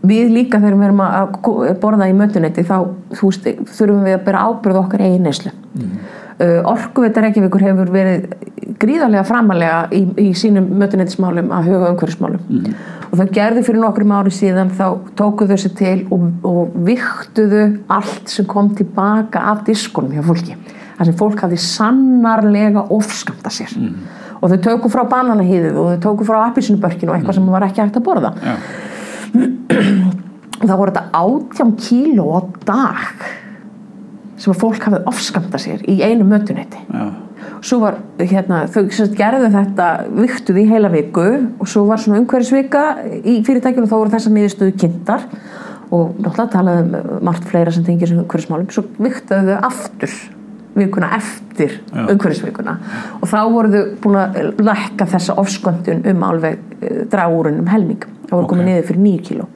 við 0.09 0.31
líka 0.33 0.61
þegar 0.61 0.77
við 0.77 0.89
erum 0.89 1.03
að 1.03 1.17
að 1.19 1.81
borða 1.83 2.09
í 2.09 2.15
mötuneyti 2.17 2.65
þá 2.67 2.77
veist, 3.19 3.49
þurfum 3.75 4.05
við 4.07 4.17
að 4.17 4.25
bera 4.29 4.45
ábyrð 4.47 4.81
okkar 4.83 5.05
eigin 5.05 5.27
neyslu. 5.27 5.53
Mm. 5.75 5.97
uh, 6.39 6.71
Orkuveitar 6.73 7.27
Reykjavíkur 7.27 7.65
hefur 7.67 7.93
verið 7.93 8.29
gríðarlega 8.79 9.25
framalega 9.27 9.79
í, 9.95 10.03
í 10.23 10.29
sínum 10.39 10.69
mötuneytismálum 10.81 11.53
að 11.55 11.71
huga 11.73 11.93
umhverfismálum. 11.93 12.73
Og 13.09 13.15
það 13.17 13.33
gerðu 13.39 13.63
fyrir 13.67 13.83
nokkrum 13.83 14.15
ári 14.19 14.33
síðan 14.35 14.73
þá 14.77 14.87
tókuðu 15.19 15.55
þessi 15.55 15.71
til 15.79 15.97
og, 16.15 16.27
og 16.47 16.77
viktuðu 16.87 17.65
allt 17.95 18.33
sem 18.33 18.47
kom 18.49 18.75
tilbaka 18.79 19.47
af 19.53 19.65
diskunum 19.67 20.15
hjá 20.15 20.25
fólki 20.27 20.59
þar 20.99 21.07
sem 21.07 21.19
fólk 21.19 21.43
hafði 21.45 21.59
sannarlega 21.63 22.83
ofskamta 22.95 23.53
sér. 23.55 23.75
Og 24.39 24.51
þau 24.51 24.59
tóku 24.65 24.91
frá 24.91 25.05
bananahýðið 25.11 25.79
og 25.79 25.91
þau 25.93 26.01
tóku 26.09 26.27
frá 26.27 26.41
appisunubörkinu 26.49 27.13
og 27.13 27.19
eitthvað 27.19 27.39
sem 27.39 27.51
var 27.55 27.67
ekki 27.69 27.85
hægt 27.85 28.01
að 28.01 28.07
borða. 28.09 28.33
Já. 28.43 28.57
og 30.59 30.65
þá 30.67 30.75
voru 30.75 30.91
þetta 30.91 31.23
átján 31.23 31.73
kíló 31.79 32.27
á 32.35 32.41
dag 32.67 33.27
sem 34.39 34.53
að 34.53 34.61
fólk 34.63 34.87
hafði 34.87 35.01
ofskamta 35.11 35.61
sér 35.63 35.87
í 35.87 36.01
einu 36.03 36.27
mötuneyti. 36.27 36.83
Já. 36.91 37.28
Svo 37.61 37.81
var 37.83 37.99
hérna, 38.21 38.65
þau 38.71 38.83
gerðu 39.19 39.51
þetta 39.55 39.89
viktuð 40.15 40.63
í 40.63 40.67
heila 40.71 40.91
viku 40.93 41.27
og 41.59 41.69
svo 41.71 41.85
var 41.89 42.03
svona 42.03 42.23
umhverfisvika 42.23 42.85
í 43.23 43.39
fyrirtækjum 43.47 43.87
og 43.87 43.93
þá 43.93 43.97
voru 43.99 44.15
þessar 44.15 44.35
niðurstöðu 44.37 44.77
kynntar 44.79 45.29
og 45.89 46.19
náttúrulega 46.21 46.51
talaði 46.53 46.83
um 46.85 47.23
margt 47.25 47.47
fleira 47.49 47.73
sem 47.75 47.87
tengir 47.87 48.11
sem 48.11 48.21
umhverfismálum 48.21 48.69
svo 48.75 48.85
viktuðu 48.99 49.55
þau 49.55 49.71
aftur 49.71 50.17
vikuna 50.79 51.11
eftir 51.17 51.79
Já. 51.91 52.05
umhverfisvikuna 52.05 52.75
og 53.19 53.29
þá 53.31 53.39
voru 53.51 53.73
þau 53.73 53.85
búin 54.05 54.19
að 54.21 54.63
lækka 54.63 55.09
þessa 55.15 55.37
ofsköndun 55.43 56.05
um 56.13 56.27
alveg 56.29 56.61
dragúrun 57.11 57.63
um 57.63 57.71
helming 57.73 58.05
þá 58.29 58.35
voru 58.37 58.45
Ok. 58.45 58.53
komið 58.53 58.71
niður 58.71 58.89
fyrir 58.91 59.05
9 59.07 59.25
kíló 59.29 59.49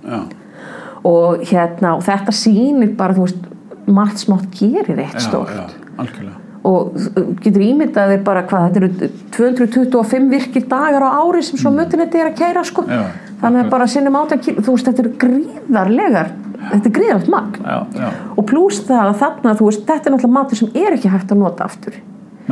og 1.12 1.45
hérna 1.51 1.97
og 1.97 2.05
þetta 2.07 2.35
sýnir 2.35 2.97
bara 2.99 3.16
þú 3.16 3.27
veist 3.27 3.51
margt 3.87 4.23
smátt 4.23 4.49
gerir 4.55 5.03
eitt 5.03 5.21
stórt 5.23 5.77
algjörlega. 5.99 6.41
Og 6.68 6.94
getur 7.42 7.64
ímyndað 7.64 8.14
þér 8.14 8.22
bara 8.27 8.44
hvað 8.46 8.68
þetta 8.68 8.81
eru 8.83 9.11
225 9.35 10.31
virkir 10.31 10.68
dagar 10.70 11.07
á 11.09 11.11
ári 11.18 11.42
sem 11.42 11.59
svo 11.59 11.72
mötunetti 11.75 12.20
er 12.20 12.31
að 12.31 12.38
kæra 12.38 12.62
sko. 12.66 12.85
Já, 12.87 13.03
þannig 13.42 13.64
að 13.64 13.72
bara 13.75 13.90
sinnum 13.90 14.18
áttan 14.20 14.44
þú 14.46 14.68
veist 14.68 14.88
þetta 14.90 15.05
eru 15.05 15.12
gríðarlegar 15.25 16.33
þetta 16.68 16.88
er 16.88 16.94
gríðarlegt 16.98 17.33
magn. 17.33 17.66
Já, 17.66 17.77
já, 17.98 18.09
og 18.37 18.48
pluss 18.48 18.85
það 18.87 19.11
að 19.11 19.20
þarna 19.25 19.59
þú 19.59 19.68
veist 19.68 19.85
þetta 19.88 20.09
er 20.09 20.16
náttúrulega 20.16 20.38
matur 20.38 20.61
sem 20.62 20.81
er 20.85 20.96
ekki 20.98 21.12
hægt 21.12 21.35
að 21.35 21.42
nota 21.42 21.66
aftur. 21.66 21.98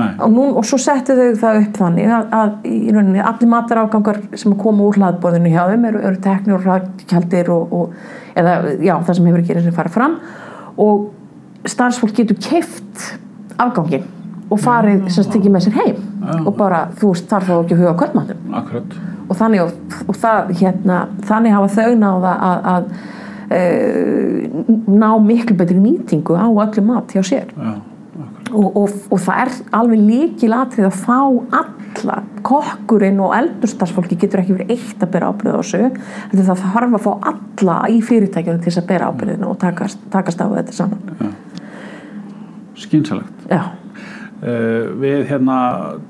Og, 0.01 0.29
nú, 0.31 0.45
og 0.55 0.65
svo 0.65 0.79
settu 0.81 1.17
þau 1.19 1.39
það 1.41 1.57
upp 1.65 1.79
þannig 1.81 2.13
að, 2.15 2.29
að 2.39 2.69
í 2.71 2.93
rauninni 2.95 3.23
allir 3.27 3.51
matarágangar 3.51 4.21
sem 4.39 4.55
koma 4.59 4.87
úr 4.87 5.01
hlaðborðinu 5.01 5.51
hjá 5.51 5.65
þeim 5.73 5.89
eru, 5.91 6.03
eru 6.09 6.21
teknir 6.23 6.57
og 6.57 6.69
rækjaldir 6.69 7.51
eða 8.39 8.55
já 8.79 8.95
það 8.95 9.17
sem 9.19 9.27
hefur 9.31 9.45
gerðið 9.49 9.67
sem 9.67 9.77
fara 9.77 9.93
fram. 9.93 10.15
Og 10.81 11.11
starfsfólk 11.69 12.15
getur 12.17 12.39
keift 12.41 13.03
afgangin 13.59 14.07
og 14.51 14.59
farið 14.59 15.07
sem 15.09 15.23
sagt 15.23 15.35
tekið 15.37 15.55
með 15.55 15.67
sér 15.67 15.79
heim. 15.81 16.07
Já. 16.21 16.35
og 16.45 16.53
bara 16.59 16.81
þú 17.01 17.15
veist 17.15 17.31
þarf 17.31 17.49
þá 17.49 17.55
ekki 17.57 17.77
að 17.77 17.81
huga 17.81 17.93
akkurat. 17.95 18.19
og 19.31 19.39
þannig, 19.39 19.63
og, 19.63 20.01
og 20.11 20.19
það, 20.21 20.53
hérna, 20.61 20.99
þannig 21.29 21.55
hafa 21.57 21.71
þau 21.77 21.93
náða 22.01 22.33
að, 22.47 22.67
að 22.73 22.89
e, 23.57 23.61
ná 24.91 25.11
miklu 25.25 25.57
betri 25.59 25.79
nýtingu 25.81 26.37
á 26.37 26.49
öllu 26.51 26.85
mat 26.87 27.15
hjá 27.15 27.23
sér. 27.27 27.55
Já, 27.55 27.71
og, 28.51 28.67
og, 28.67 28.97
og 29.15 29.23
það 29.23 29.45
er 29.45 29.53
alveg 29.81 30.03
líkilatrið 30.11 30.91
að 30.91 30.99
fá 31.07 31.21
alla. 31.61 32.23
Kokkurinn 32.47 33.19
og 33.21 33.33
eldurstarfsfólki 33.37 34.19
getur 34.21 34.43
ekki 34.43 34.55
verið 34.59 34.75
eitt 34.77 35.03
að 35.03 35.13
bera 35.15 35.31
ábyrð 35.33 35.57
á 35.57 35.61
þessu. 35.61 35.89
Það 36.33 36.65
þarf 36.65 36.99
að 36.99 37.07
fá 37.07 37.13
alla 37.33 37.79
í 37.91 38.01
fyrirtækjunum 38.07 38.61
til 38.63 38.71
þess 38.71 38.83
að 38.83 38.91
bera 38.93 39.11
ábyrðinu 39.11 39.51
og 39.51 39.59
takast, 39.63 40.03
takast 40.13 40.43
á 40.43 40.47
þetta 40.53 40.77
saman 40.77 41.33
Skynsalegt. 42.87 43.47
já, 43.51 43.63
Uh, 44.41 44.87
við 44.97 45.27
hérna 45.29 45.55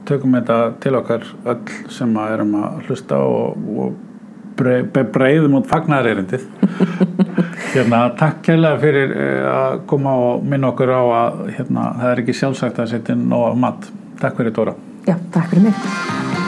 tökum 0.06 0.36
þetta 0.36 0.56
til 0.78 0.92
okkar 0.94 1.24
öll 1.50 1.72
sem 1.90 2.12
að 2.14 2.34
erum 2.36 2.52
að 2.60 2.76
hlusta 2.86 3.16
og, 3.26 3.56
og 3.74 3.96
brei- 4.60 4.84
breiðum 5.16 5.56
út 5.58 5.66
fagnarerindið 5.66 6.44
hérna 7.74 8.04
takk 8.20 8.38
kærlega 8.46 8.78
fyrir 8.84 9.16
uh, 9.16 9.48
að 9.54 9.80
koma 9.90 10.14
og 10.28 10.46
minna 10.46 10.70
okkur 10.70 10.92
á 10.94 11.02
að 11.24 11.40
hérna, 11.56 11.88
það 11.98 12.12
er 12.12 12.22
ekki 12.22 12.36
sjálfsagt 12.44 12.78
að 12.84 12.92
setja 12.94 13.18
nóg 13.18 13.48
af 13.50 13.58
mat. 13.66 13.90
Takk 14.22 14.38
fyrir 14.38 14.54
Dóra. 14.60 14.76
Já, 15.10 15.16
takk 15.34 15.50
fyrir 15.50 15.66
mig 15.66 16.39